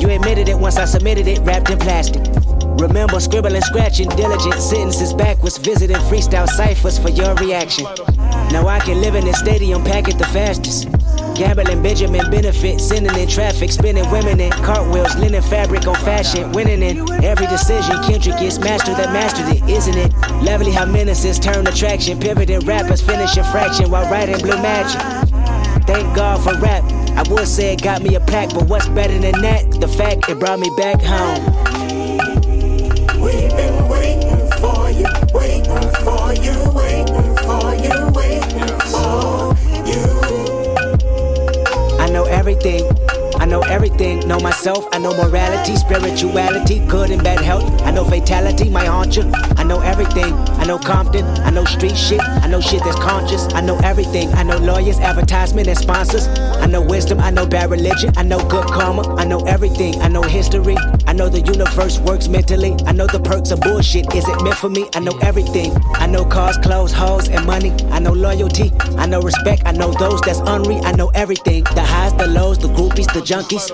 You 0.00 0.08
admitted 0.08 0.48
it 0.48 0.58
once 0.58 0.78
I 0.78 0.86
submitted 0.86 1.28
it, 1.28 1.40
wrapped 1.40 1.68
in 1.68 1.78
plastic. 1.78 2.22
Remember 2.78 3.20
scribbling, 3.20 3.62
scratching, 3.62 4.08
diligent 4.10 4.60
sentences 4.60 5.14
backwards, 5.14 5.58
visiting 5.58 5.96
freestyle 5.96 6.48
ciphers 6.48 6.98
for 6.98 7.10
your 7.10 7.34
reaction. 7.36 7.86
Now 8.50 8.68
I 8.68 8.80
can 8.80 9.00
live 9.00 9.14
in 9.14 9.24
this 9.24 9.38
stadium, 9.38 9.82
pack 9.84 10.08
it 10.08 10.18
the 10.18 10.26
fastest. 10.26 10.88
Gambling 11.34 11.82
Benjamin 11.82 12.30
benefit, 12.30 12.80
sending 12.80 13.14
in 13.16 13.28
traffic, 13.28 13.72
spinning 13.72 14.08
women 14.10 14.38
in 14.38 14.52
cartwheels, 14.52 15.16
linen 15.16 15.42
fabric 15.42 15.86
on 15.86 15.96
fashion, 15.96 16.52
winning 16.52 16.82
in 16.82 17.24
every 17.24 17.46
decision. 17.46 18.00
Kendrick 18.04 18.40
is 18.40 18.58
master 18.58 18.94
that 18.94 19.12
mastered 19.12 19.56
it, 19.56 19.68
isn't 19.68 19.96
it? 19.96 20.12
Lovely 20.42 20.70
how 20.70 20.84
menaces 20.84 21.38
turn 21.38 21.66
attraction, 21.66 22.20
pivoting 22.20 22.60
rappers 22.60 23.00
finishing 23.00 23.44
fraction 23.44 23.90
while 23.90 24.08
writing 24.10 24.38
blue 24.38 24.60
magic. 24.62 25.00
Thank 25.86 26.14
God 26.14 26.42
for 26.42 26.58
rap. 26.60 26.84
I 27.16 27.24
would 27.30 27.46
say 27.46 27.74
it 27.74 27.82
got 27.82 28.02
me 28.02 28.14
a 28.14 28.20
plaque, 28.20 28.54
but 28.54 28.68
what's 28.68 28.88
better 28.88 29.18
than 29.18 29.40
that? 29.42 29.80
The 29.80 29.88
fact 29.88 30.28
it 30.28 30.38
brought 30.38 30.60
me 30.60 30.70
back 30.76 31.02
home. 31.02 31.83
Myself. 44.64 44.88
I 44.92 44.98
know 44.98 45.12
morality, 45.14 45.76
spirituality, 45.76 46.78
good 46.86 47.10
and 47.10 47.22
bad 47.22 47.40
health. 47.40 47.64
I 47.82 47.90
know 47.90 48.04
fatality, 48.04 48.70
my 48.70 48.86
hauncher. 48.86 49.30
I 49.58 49.62
know 49.62 49.80
everything. 49.80 50.32
I 50.60 50.64
know 50.64 50.78
Compton. 50.78 51.26
I 51.44 51.50
know 51.50 51.64
street 51.64 51.96
shit. 51.96 52.20
I 52.22 52.46
know 52.48 52.60
shit 52.60 52.82
that's 52.82 52.98
conscious. 52.98 53.52
I 53.52 53.60
know 53.60 53.76
everything. 53.84 54.32
I 54.32 54.42
know 54.42 54.56
lawyers, 54.56 54.98
advertisement, 55.00 55.68
and 55.68 55.76
sponsors. 55.76 56.26
I 56.28 56.66
know 56.66 56.80
wisdom. 56.80 57.20
I 57.20 57.30
know 57.30 57.46
bad 57.46 57.70
religion. 57.70 58.12
I 58.16 58.22
know 58.22 58.38
good 58.48 58.66
karma. 58.66 59.14
I 59.16 59.24
know 59.24 59.40
everything. 59.44 60.00
I 60.00 60.08
know 60.08 60.22
history. 60.22 60.76
I 61.06 61.12
know 61.12 61.28
the 61.28 61.40
universe 61.40 61.98
works 61.98 62.28
mentally. 62.28 62.74
I 62.86 62.92
know 62.92 63.06
the 63.06 63.20
perks 63.20 63.50
of 63.50 63.60
bullshit. 63.60 64.14
Is 64.14 64.26
it 64.26 64.42
meant 64.42 64.56
for 64.56 64.70
me? 64.70 64.88
I 64.94 65.00
know 65.00 65.18
everything. 65.20 65.72
I 65.94 66.06
know 66.06 66.24
cars, 66.24 66.56
clothes, 66.58 66.92
hoes, 66.92 67.28
and 67.28 67.44
money. 67.44 67.72
I 67.90 67.98
know 67.98 68.12
loyalty. 68.12 68.72
I 68.96 69.04
know 69.04 69.20
respect. 69.20 69.62
I 69.66 69.72
know 69.72 69.92
those 69.92 70.22
that's 70.22 70.40
unre. 70.40 70.82
I 70.84 70.92
know 70.92 71.10
everything. 71.14 71.64
The 71.64 71.82
highs, 71.82 72.14
the 72.14 72.26
lows, 72.26 72.58
the 72.58 72.68
groupies, 72.68 73.12
the 73.12 73.20
junkies. 73.20 73.68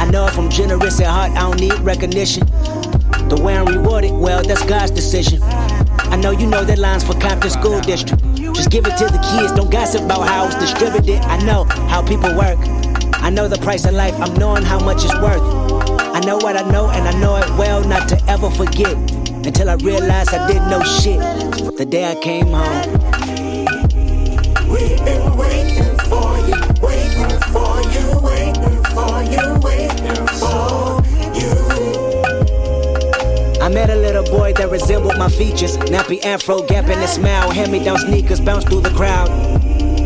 I 0.00 0.10
know 0.10 0.26
if 0.26 0.38
I'm 0.38 0.48
generous 0.48 0.98
at 1.00 1.08
heart, 1.08 1.32
I 1.32 1.40
don't 1.40 1.60
need 1.60 1.78
recognition. 1.80 2.46
The 3.28 3.38
way 3.44 3.58
I'm 3.58 3.66
rewarded, 3.66 4.12
well, 4.12 4.42
that's 4.42 4.64
God's 4.64 4.90
decision. 4.90 5.42
I 5.42 6.16
know 6.16 6.30
you 6.30 6.46
know 6.46 6.64
that 6.64 6.78
line's 6.78 7.04
for 7.04 7.12
Compton 7.20 7.50
School 7.50 7.80
District. 7.80 8.24
Just 8.34 8.70
give 8.70 8.86
it 8.86 8.96
to 8.96 9.04
the 9.04 9.20
kids, 9.30 9.52
don't 9.52 9.70
gossip 9.70 10.02
about 10.02 10.26
how 10.26 10.46
it's 10.46 10.54
distributed. 10.56 11.20
I 11.24 11.36
know 11.44 11.64
how 11.64 12.00
people 12.02 12.34
work. 12.34 12.58
I 13.20 13.28
know 13.28 13.46
the 13.46 13.58
price 13.58 13.84
of 13.84 13.92
life, 13.92 14.18
I'm 14.18 14.32
knowing 14.36 14.62
how 14.62 14.82
much 14.82 15.04
it's 15.04 15.14
worth. 15.16 15.42
I 16.00 16.20
know 16.20 16.38
what 16.38 16.56
I 16.56 16.62
know, 16.70 16.88
and 16.88 17.06
I 17.06 17.12
know 17.20 17.36
it 17.36 17.48
well 17.58 17.84
not 17.84 18.08
to 18.08 18.24
ever 18.26 18.50
forget. 18.50 18.96
Until 19.44 19.68
I 19.68 19.74
realized 19.74 20.32
I 20.32 20.46
didn't 20.48 20.70
know 20.70 20.82
shit 20.82 21.20
the 21.76 21.84
day 21.84 22.10
I 22.10 22.14
came 22.14 22.46
home. 22.46 22.99
Boy 34.30 34.52
that 34.54 34.70
resembled 34.70 35.18
my 35.18 35.28
features. 35.28 35.76
Nappy 35.76 36.24
afro, 36.24 36.62
gap 36.62 36.86
in 36.88 36.98
his 36.98 37.10
smile. 37.10 37.50
Hand 37.50 37.72
me 37.72 37.84
down 37.84 37.98
sneakers, 37.98 38.40
bounce 38.40 38.64
through 38.64 38.80
the 38.80 38.90
crowd. 38.90 39.28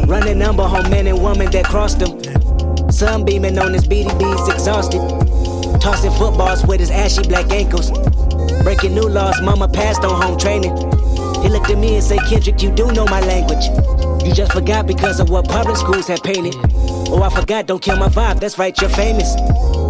Running 0.08 0.38
number 0.38 0.64
home 0.64 0.90
men 0.90 1.06
and 1.06 1.22
women 1.22 1.50
that 1.50 1.66
crossed 1.66 2.00
him. 2.00 2.12
Sunbeaming 2.90 3.58
on 3.58 3.72
his 3.72 3.86
BDBs, 3.86 4.52
exhausted. 4.52 5.00
Tossing 5.80 6.12
footballs 6.12 6.64
with 6.64 6.80
his 6.80 6.90
ashy 6.90 7.22
black 7.22 7.50
ankles. 7.50 7.90
Breaking 8.62 8.94
new 8.94 9.08
laws, 9.08 9.40
mama 9.42 9.68
passed 9.68 10.04
on 10.04 10.20
home 10.20 10.38
training. 10.38 10.74
He 11.42 11.50
looked 11.50 11.70
at 11.70 11.78
me 11.78 11.96
and 11.96 12.04
said, 12.04 12.20
Kendrick, 12.28 12.62
you 12.62 12.72
do 12.72 12.90
know 12.92 13.04
my 13.04 13.20
language. 13.20 13.66
You 14.26 14.32
just 14.32 14.52
forgot 14.52 14.86
because 14.86 15.20
of 15.20 15.28
what 15.28 15.46
public 15.46 15.76
schools 15.76 16.06
have 16.08 16.22
painted. 16.22 16.54
Oh, 17.10 17.22
I 17.22 17.28
forgot, 17.28 17.66
don't 17.66 17.82
kill 17.82 17.98
my 17.98 18.08
vibe, 18.08 18.40
that's 18.40 18.58
right, 18.58 18.78
you're 18.80 18.88
famous. 18.90 19.36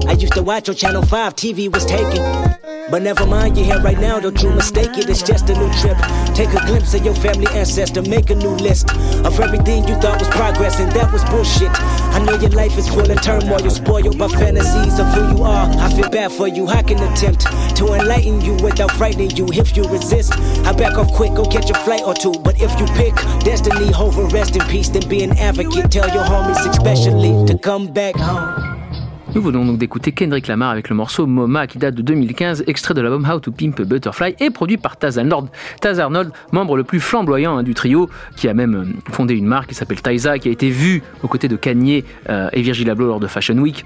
I 0.06 0.12
used 0.12 0.32
to 0.32 0.42
watch 0.42 0.68
on 0.68 0.74
Channel 0.74 1.02
5, 1.02 1.36
TV 1.36 1.72
was 1.72 1.86
taken. 1.86 2.53
But 2.90 3.00
never 3.02 3.26
mind, 3.26 3.56
you're 3.56 3.64
here 3.64 3.80
right 3.80 3.98
now, 3.98 4.20
don't 4.20 4.40
you 4.42 4.50
mistake 4.50 4.98
it, 4.98 5.08
it's 5.08 5.22
just 5.22 5.48
a 5.48 5.54
new 5.54 5.72
trip. 5.80 5.96
Take 6.34 6.50
a 6.50 6.64
glimpse 6.66 6.92
of 6.92 7.04
your 7.04 7.14
family 7.14 7.46
ancestor, 7.52 8.02
make 8.02 8.28
a 8.28 8.34
new 8.34 8.50
list 8.50 8.94
of 9.24 9.40
everything 9.40 9.88
you 9.88 9.94
thought 9.96 10.18
was 10.18 10.28
progress, 10.28 10.78
and 10.80 10.92
that 10.92 11.10
was 11.10 11.24
bullshit. 11.24 11.70
I 12.12 12.22
know 12.24 12.36
your 12.36 12.50
life 12.50 12.76
is 12.76 12.86
full 12.86 13.10
of 13.10 13.22
turmoil, 13.22 13.60
you're 13.62 13.70
spoiled 13.70 14.18
by 14.18 14.28
fantasies 14.28 14.98
of 14.98 15.06
who 15.14 15.36
you 15.36 15.42
are. 15.44 15.66
I 15.78 15.92
feel 15.94 16.10
bad 16.10 16.30
for 16.32 16.46
you, 16.46 16.66
I 16.66 16.82
can 16.82 17.02
attempt 17.02 17.46
to 17.76 17.86
enlighten 17.94 18.42
you 18.42 18.54
without 18.62 18.90
frightening 18.92 19.30
you. 19.30 19.46
If 19.48 19.76
you 19.76 19.84
resist, 19.84 20.34
I 20.66 20.72
back 20.72 20.98
off 20.98 21.10
quick, 21.12 21.34
go 21.34 21.46
catch 21.46 21.70
a 21.70 21.74
flight 21.74 22.02
or 22.02 22.14
two. 22.14 22.32
But 22.32 22.60
if 22.60 22.78
you 22.78 22.86
pick 22.94 23.14
destiny 23.44 23.94
over 23.94 24.26
rest 24.26 24.56
in 24.56 24.62
peace, 24.68 24.90
then 24.90 25.08
be 25.08 25.24
an 25.24 25.38
advocate. 25.38 25.90
Tell 25.90 26.08
your 26.08 26.24
homies, 26.24 26.68
especially, 26.68 27.46
to 27.46 27.58
come 27.58 27.86
back 27.86 28.14
home. 28.16 28.63
Nous 29.34 29.42
venons 29.42 29.64
donc 29.64 29.78
d'écouter 29.78 30.12
Kendrick 30.12 30.46
Lamar 30.46 30.70
avec 30.70 30.88
le 30.88 30.94
morceau 30.94 31.26
MoMA 31.26 31.66
qui 31.66 31.78
date 31.78 31.96
de 31.96 32.02
2015, 32.02 32.62
extrait 32.68 32.94
de 32.94 33.00
l'album 33.00 33.28
How 33.28 33.40
to 33.40 33.50
Pimp 33.50 33.80
a 33.80 33.84
Butterfly 33.84 34.36
et 34.38 34.50
produit 34.50 34.76
par 34.76 34.96
Taz 34.96 35.18
Arnold. 35.18 35.48
Taz 35.80 35.98
Arnold, 35.98 36.30
membre 36.52 36.76
le 36.76 36.84
plus 36.84 37.00
flamboyant 37.00 37.58
hein, 37.58 37.64
du 37.64 37.74
trio, 37.74 38.08
qui 38.36 38.48
a 38.48 38.54
même 38.54 38.74
euh, 38.76 39.12
fondé 39.12 39.34
une 39.34 39.46
marque 39.46 39.70
qui 39.70 39.74
s'appelle 39.74 40.00
Taiza, 40.00 40.38
qui 40.38 40.48
a 40.48 40.52
été 40.52 40.70
vue 40.70 41.02
aux 41.24 41.28
côtés 41.28 41.48
de 41.48 41.56
Kanye 41.56 42.04
euh, 42.28 42.48
et 42.52 42.62
Virgil 42.62 42.88
Abloh 42.88 43.08
lors 43.08 43.18
de 43.18 43.26
Fashion 43.26 43.58
Week. 43.58 43.84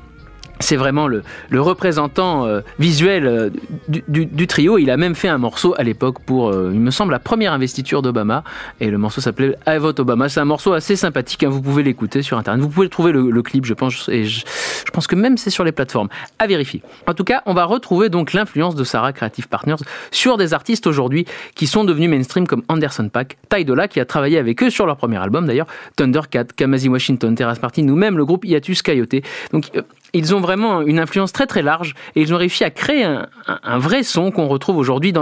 C'est 0.61 0.77
vraiment 0.77 1.07
le, 1.07 1.23
représentant 1.53 2.47
euh, 2.47 2.61
visuel 2.79 3.27
euh, 3.27 3.51
du, 3.89 4.47
trio. 4.47 4.79
Il 4.79 4.91
a 4.91 4.97
même 4.97 5.15
fait 5.15 5.29
un 5.29 5.39
morceau 5.39 5.75
à 5.79 5.83
l'époque 5.83 6.19
pour, 6.25 6.49
euh, 6.49 6.71
il 6.73 6.81
me 6.81 6.91
semble, 6.91 7.13
la 7.13 7.19
première 7.19 7.53
investiture 7.53 8.03
d'Obama. 8.03 8.43
Et 8.81 8.91
le 8.91 8.99
morceau 8.99 9.21
s'appelait 9.21 9.57
I 9.67 9.79
Vote 9.79 10.01
Obama. 10.01 10.29
C'est 10.29 10.41
un 10.41 10.45
morceau 10.45 10.73
assez 10.73 10.97
sympathique. 10.97 11.45
hein, 11.45 11.49
vous 11.49 11.63
pouvez 11.63 11.83
l'écouter 11.83 12.23
sur 12.23 12.39
Internet. 12.39 12.61
Vous 12.63 12.69
pouvez 12.69 12.89
trouver 12.89 13.13
le, 13.13 13.43
clip, 13.43 13.65
je 13.65 13.75
pense. 13.75 14.09
Et 14.09 14.25
je, 14.25 14.45
pense 14.93 15.07
que 15.07 15.15
même 15.15 15.37
c'est 15.37 15.51
sur 15.51 15.65
les 15.65 15.73
plateformes. 15.73 16.09
À 16.39 16.47
vérifier. 16.47 16.83
En 17.07 17.15
tout 17.15 17.25
cas, 17.25 17.43
on 17.47 17.55
va 17.55 17.65
retrouver 17.65 18.09
donc 18.09 18.33
l'influence 18.33 18.75
de 18.75 18.85
Sarah 18.85 19.13
Creative 19.13 19.49
Partners 19.49 19.77
sur 20.11 20.37
des 20.37 20.55
artistes 20.55 20.87
aujourd'hui 20.87 21.25
qui 21.55 21.67
sont 21.67 21.85
devenus 21.85 22.11
mainstream 22.11 22.47
comme 22.47 22.63
Anderson 22.69 23.09
Paak, 23.09 23.37
Ty 23.49 23.65
Dolla 23.65 23.89
qui 23.89 24.01
a 24.01 24.05
travaillé 24.05 24.39
avec 24.39 24.63
eux 24.63 24.71
sur 24.71 24.87
leur 24.87 24.97
premier 24.97 25.19
album 25.19 25.47
d'ailleurs, 25.47 25.67
Thundercat, 25.97 26.45
Kamasi 26.57 26.89
Washington, 26.89 27.35
Terrace 27.35 27.63
Martin 27.63 27.89
ou 27.89 27.97
même 27.97 28.17
le 28.17 28.25
groupe 28.25 28.45
Hiatus 28.45 28.83
Coyote. 28.83 29.23
Donc 29.53 29.71
ils 30.13 30.35
ont 30.35 30.41
vraiment 30.41 30.83
une 30.83 30.99
influence 30.99 31.33
très 31.33 31.47
très 31.47 31.63
large 31.63 31.95
et 32.15 32.21
ils 32.21 32.35
ont 32.35 32.39
réussi 32.39 32.65
à 32.65 32.71
créer 32.71 33.05
un, 33.05 33.79
vrai 33.79 34.03
son 34.03 34.31
qu'on 34.31 34.49
retrouve 34.49 34.77
aujourd'hui 34.77 35.13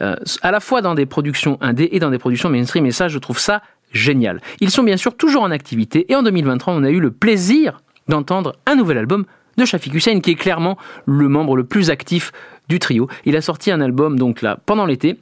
euh, 0.00 0.16
à 0.42 0.50
la 0.50 0.60
fois 0.60 0.82
dans 0.82 0.94
des 0.94 1.06
productions 1.06 1.58
indé 1.60 1.88
et 1.92 1.98
dans 1.98 2.10
des 2.10 2.18
productions 2.18 2.50
mainstream. 2.50 2.86
Et 2.86 2.92
ça, 2.92 3.08
je 3.08 3.18
trouve 3.18 3.38
ça 3.38 3.62
génial. 3.92 4.40
Ils 4.60 4.70
sont 4.70 4.82
bien 4.82 4.96
sûr 4.96 5.16
toujours 5.16 5.42
en 5.42 5.50
activité 5.50 6.06
et 6.10 6.16
en 6.16 6.22
2023, 6.22 6.74
on 6.74 6.84
a 6.84 6.90
eu 6.90 7.00
le 7.00 7.10
plaisir 7.10 7.80
d'entendre 8.08 8.54
un 8.66 8.74
nouvel 8.74 8.98
album 8.98 9.24
de 9.56 9.64
Shafiq 9.64 9.94
Hussein 9.94 10.20
qui 10.20 10.32
est 10.32 10.36
clairement 10.36 10.78
le 11.06 11.28
membre 11.28 11.56
le 11.56 11.64
plus 11.64 11.90
actif 11.90 12.32
du 12.68 12.78
trio. 12.78 13.08
Il 13.24 13.36
a 13.36 13.40
sorti 13.40 13.70
un 13.70 13.80
album 13.80 14.18
donc 14.18 14.42
là 14.42 14.58
pendant 14.66 14.86
l'été. 14.86 15.18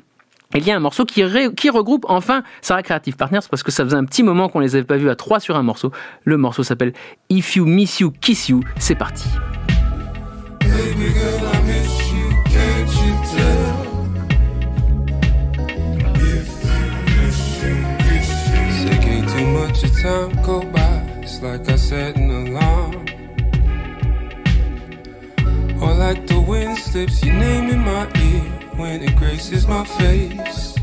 Il 0.57 0.67
y 0.67 0.71
a 0.71 0.77
un 0.77 0.81
morceau 0.81 1.05
qui, 1.05 1.23
ré- 1.23 1.55
qui 1.55 1.71
regroupe 1.71 2.07
enfin 2.09 2.43
Sarah 2.63 2.83
Creative 2.83 3.17
Partners 3.17 3.41
parce 3.51 3.63
que 3.63 3.71
ça 3.71 3.85
faisait 3.85 3.97
un 3.97 4.05
petit 4.05 4.23
moment 4.23 4.49
qu'on 4.49 4.61
les 4.61 4.75
avait 4.75 4.85
pas 4.85 4.97
vus 4.97 5.11
à 5.11 5.17
trois 5.17 5.39
sur 5.41 5.57
un 5.57 5.63
morceau. 5.63 5.93
Le 6.25 6.37
morceau 6.37 6.63
s'appelle 6.63 6.93
If 7.29 7.57
You 7.57 7.67
Miss 7.67 8.01
You 8.01 8.11
Kiss 8.21 8.49
You. 8.49 8.63
C'est 8.79 8.95
parti. 8.95 9.29
Baby 10.61 11.13
girl, 11.13 11.51
I 11.53 11.63
miss 11.67 12.13
you, 12.13 12.31
can't 12.45 12.91
you 12.93 13.13
tell? 13.37 13.87
It's 21.23 21.43
like 21.43 21.69
I 21.69 21.77
an 22.17 22.31
alarm. 22.31 23.05
Like 25.99 26.27
the 26.27 26.41
wind 26.41 26.79
slips 26.79 27.25
name 27.33 27.69
in 27.71 27.81
my 27.81 28.07
ear 28.15 28.66
when 28.77 29.03
it 29.03 29.17
graces 29.17 29.67
my 29.67 29.85
face. 29.85 30.77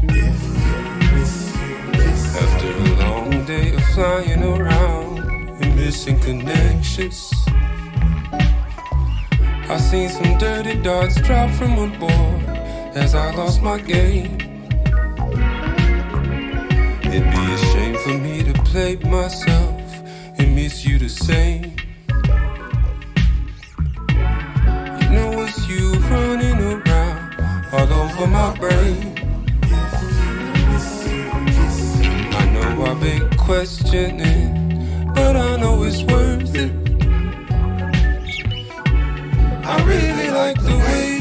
After 2.36 2.68
a 2.68 2.90
long 3.06 3.46
day 3.46 3.74
of 3.74 3.84
flying 3.94 4.44
around 4.44 5.20
and 5.62 5.76
missing 5.76 6.20
connections. 6.20 7.32
I 9.70 9.78
seen 9.78 10.10
some 10.10 10.38
dirty 10.38 10.82
darts 10.82 11.22
drop 11.22 11.52
from 11.52 11.74
a 11.78 11.88
board 12.00 12.44
as 12.96 13.16
I 13.16 13.34
lost 13.36 13.62
my 13.62 13.80
game. 13.80 14.38
It'd 17.04 17.32
be 17.32 17.54
a 17.54 17.58
shame 17.72 17.98
for 18.00 18.18
me 18.18 18.44
to 18.44 18.54
play 18.64 18.96
myself 18.98 19.82
and 20.40 20.56
miss 20.56 20.84
you 20.84 20.98
the 20.98 21.10
same. 21.10 21.73
Over 28.24 28.32
my 28.32 28.56
brain. 28.58 29.18
I 32.34 32.50
know 32.54 32.86
I've 32.86 33.00
been 33.00 33.30
questioning, 33.38 35.14
but 35.14 35.36
I 35.36 35.58
know 35.58 35.84
it's 35.84 36.04
worth 36.04 36.56
it. 36.56 36.72
I 39.66 39.84
really 39.86 40.30
like 40.32 40.58
the 40.62 40.78
way 40.78 41.13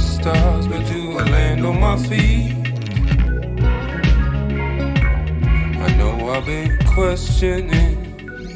the 0.00 0.08
stars, 0.08 0.66
but 0.66 0.86
do 0.86 1.18
I 1.18 1.24
land 1.24 1.66
on 1.66 1.80
my 1.80 1.96
feet? 2.08 2.54
I 5.86 5.88
know 5.96 6.30
I've 6.30 6.46
been 6.46 6.78
questioning, 6.86 7.96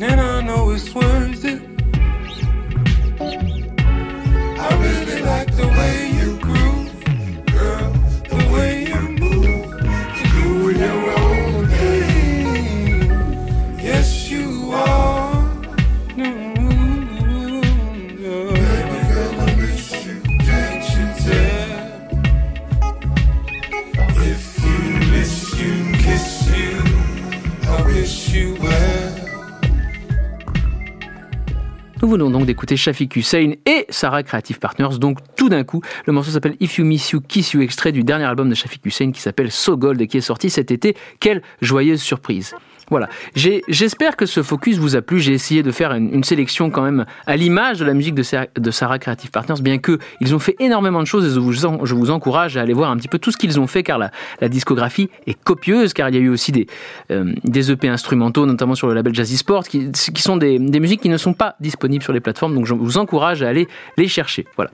and 0.01 0.21
I 0.21 0.41
know 0.43 0.71
it's 0.71 0.95
worth 0.95 1.45
it. 1.45 1.63
I 4.67 4.71
really 4.85 5.21
like 5.23 5.55
the 5.57 5.64
venons 32.15 32.31
donc 32.31 32.47
d'écouter 32.47 32.77
Shafiq 32.77 33.17
Hussein 33.17 33.55
et 33.67 33.87
Sarah 33.89 34.23
Creative 34.23 34.61
Partners. 34.61 34.99
Donc 34.99 35.19
tout 35.37 35.49
d'un 35.49 35.65
coup, 35.65 35.83
le 36.07 36.13
morceau 36.13 36.31
s'appelle 36.31 36.55
If 36.61 36.79
You 36.79 36.85
Miss 36.85 37.11
You, 37.11 37.21
Kiss 37.21 37.55
You, 37.55 37.61
extrait 37.61 37.91
du 37.91 38.05
dernier 38.05 38.25
album 38.25 38.49
de 38.49 38.55
Shafiq 38.55 38.87
Hussein 38.87 39.11
qui 39.11 39.21
s'appelle 39.21 39.51
So 39.51 39.77
Gold 39.77 40.01
et 40.01 40.07
qui 40.07 40.19
est 40.19 40.21
sorti 40.21 40.49
cet 40.49 40.71
été. 40.71 40.97
Quelle 41.19 41.43
joyeuse 41.61 42.01
surprise 42.01 42.55
voilà, 42.91 43.09
j'espère 43.35 44.17
que 44.17 44.27
ce 44.27 44.43
focus 44.43 44.77
vous 44.77 44.97
a 44.97 45.03
plu. 45.03 45.21
J'ai 45.21 45.33
essayé 45.33 45.63
de 45.63 45.71
faire 45.71 45.93
une, 45.93 46.25
sélection 46.25 46.71
quand 46.71 46.83
même 46.83 47.05
à 47.27 47.37
l'image 47.37 47.79
de 47.79 47.85
la 47.85 47.95
musique 47.95 48.15
de, 48.15 48.23
Sarah- 48.71 48.99
Creative 48.99 49.31
Partners, 49.31 49.61
bien 49.61 49.79
que 49.79 49.99
ils 50.21 50.35
ont 50.35 50.39
fait 50.39 50.57
énormément 50.59 51.01
de 51.01 51.07
choses 51.07 51.27
et 51.27 51.31
je 51.31 51.95
vous, 51.95 52.11
encourage 52.11 52.57
à 52.57 52.61
aller 52.61 52.73
voir 52.73 52.91
un 52.91 52.97
petit 52.97 53.09
peu 53.09 53.19
tout 53.19 53.31
ce 53.31 53.37
qu'ils 53.37 53.59
ont 53.61 53.67
fait, 53.67 53.83
car 53.83 53.99
la, 53.99 54.11
discographie 54.49 55.11
est 55.27 55.43
copieuse, 55.43 55.93
car 55.93 56.09
il 56.09 56.15
y 56.15 56.19
a 56.19 56.21
eu 56.21 56.29
aussi 56.29 56.53
des, 56.53 56.67
euh, 57.11 57.33
des 57.45 57.71
EP 57.71 57.89
instrumentaux, 57.89 58.47
notamment 58.47 58.75
sur 58.75 58.87
le 58.87 58.95
label 58.95 59.15
Jazzy 59.15 59.37
Sport, 59.37 59.65
qui, 59.65 59.91
qui 59.91 60.23
sont 60.23 60.37
des, 60.37 60.59
des 60.59 60.81
musiques 60.81 61.01
qui 61.01 61.09
ne 61.09 61.17
sont 61.17 61.35
pas 61.35 61.57
disponibles 61.61 62.05
sur 62.05 62.13
les 62.13 62.21
plateformes, 62.21 62.55
donc 62.55 62.67
je 62.67 62.75
vous 62.75 62.99
encourage 62.99 63.43
à 63.43 63.49
aller 63.49 63.69
les 63.97 64.09
chercher. 64.09 64.47
Voilà. 64.57 64.71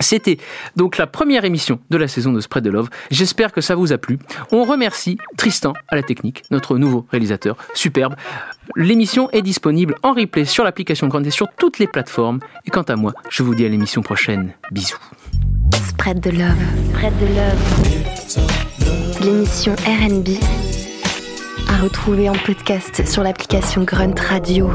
C'était 0.00 0.38
donc 0.76 0.98
la 0.98 1.06
première 1.06 1.44
émission 1.44 1.80
de 1.90 1.96
la 1.96 2.08
saison 2.08 2.32
de 2.32 2.40
Spread 2.40 2.64
the 2.64 2.68
Love. 2.68 2.88
J'espère 3.10 3.52
que 3.52 3.60
ça 3.60 3.74
vous 3.74 3.92
a 3.92 3.98
plu. 3.98 4.18
On 4.52 4.64
remercie 4.64 5.18
Tristan 5.36 5.72
à 5.88 5.96
la 5.96 6.02
technique, 6.02 6.42
notre 6.50 6.78
nouveau 6.78 7.06
réalisateur, 7.10 7.56
superbe. 7.74 8.14
L'émission 8.74 9.30
est 9.30 9.42
disponible 9.42 9.96
en 10.02 10.12
replay 10.12 10.44
sur 10.44 10.64
l'application 10.64 11.08
Grande 11.08 11.26
et 11.26 11.30
sur 11.30 11.48
toutes 11.58 11.78
les 11.78 11.86
plateformes. 11.86 12.40
Et 12.66 12.70
quant 12.70 12.82
à 12.82 12.96
moi, 12.96 13.12
je 13.30 13.42
vous 13.42 13.54
dis 13.54 13.64
à 13.64 13.68
l'émission 13.68 14.02
prochaine. 14.02 14.52
Bisous. 14.70 14.98
Spread 15.88 16.20
the 16.20 16.32
love. 16.32 16.56
Spread 16.90 17.12
the 17.18 17.28
love. 17.34 19.24
L'émission 19.24 19.74
RB 19.74 20.38
à 21.68 21.78
retrouver 21.78 22.28
en 22.28 22.34
podcast 22.34 23.06
sur 23.06 23.22
l'application 23.22 23.82
Grunt 23.82 24.14
Radio. 24.28 24.70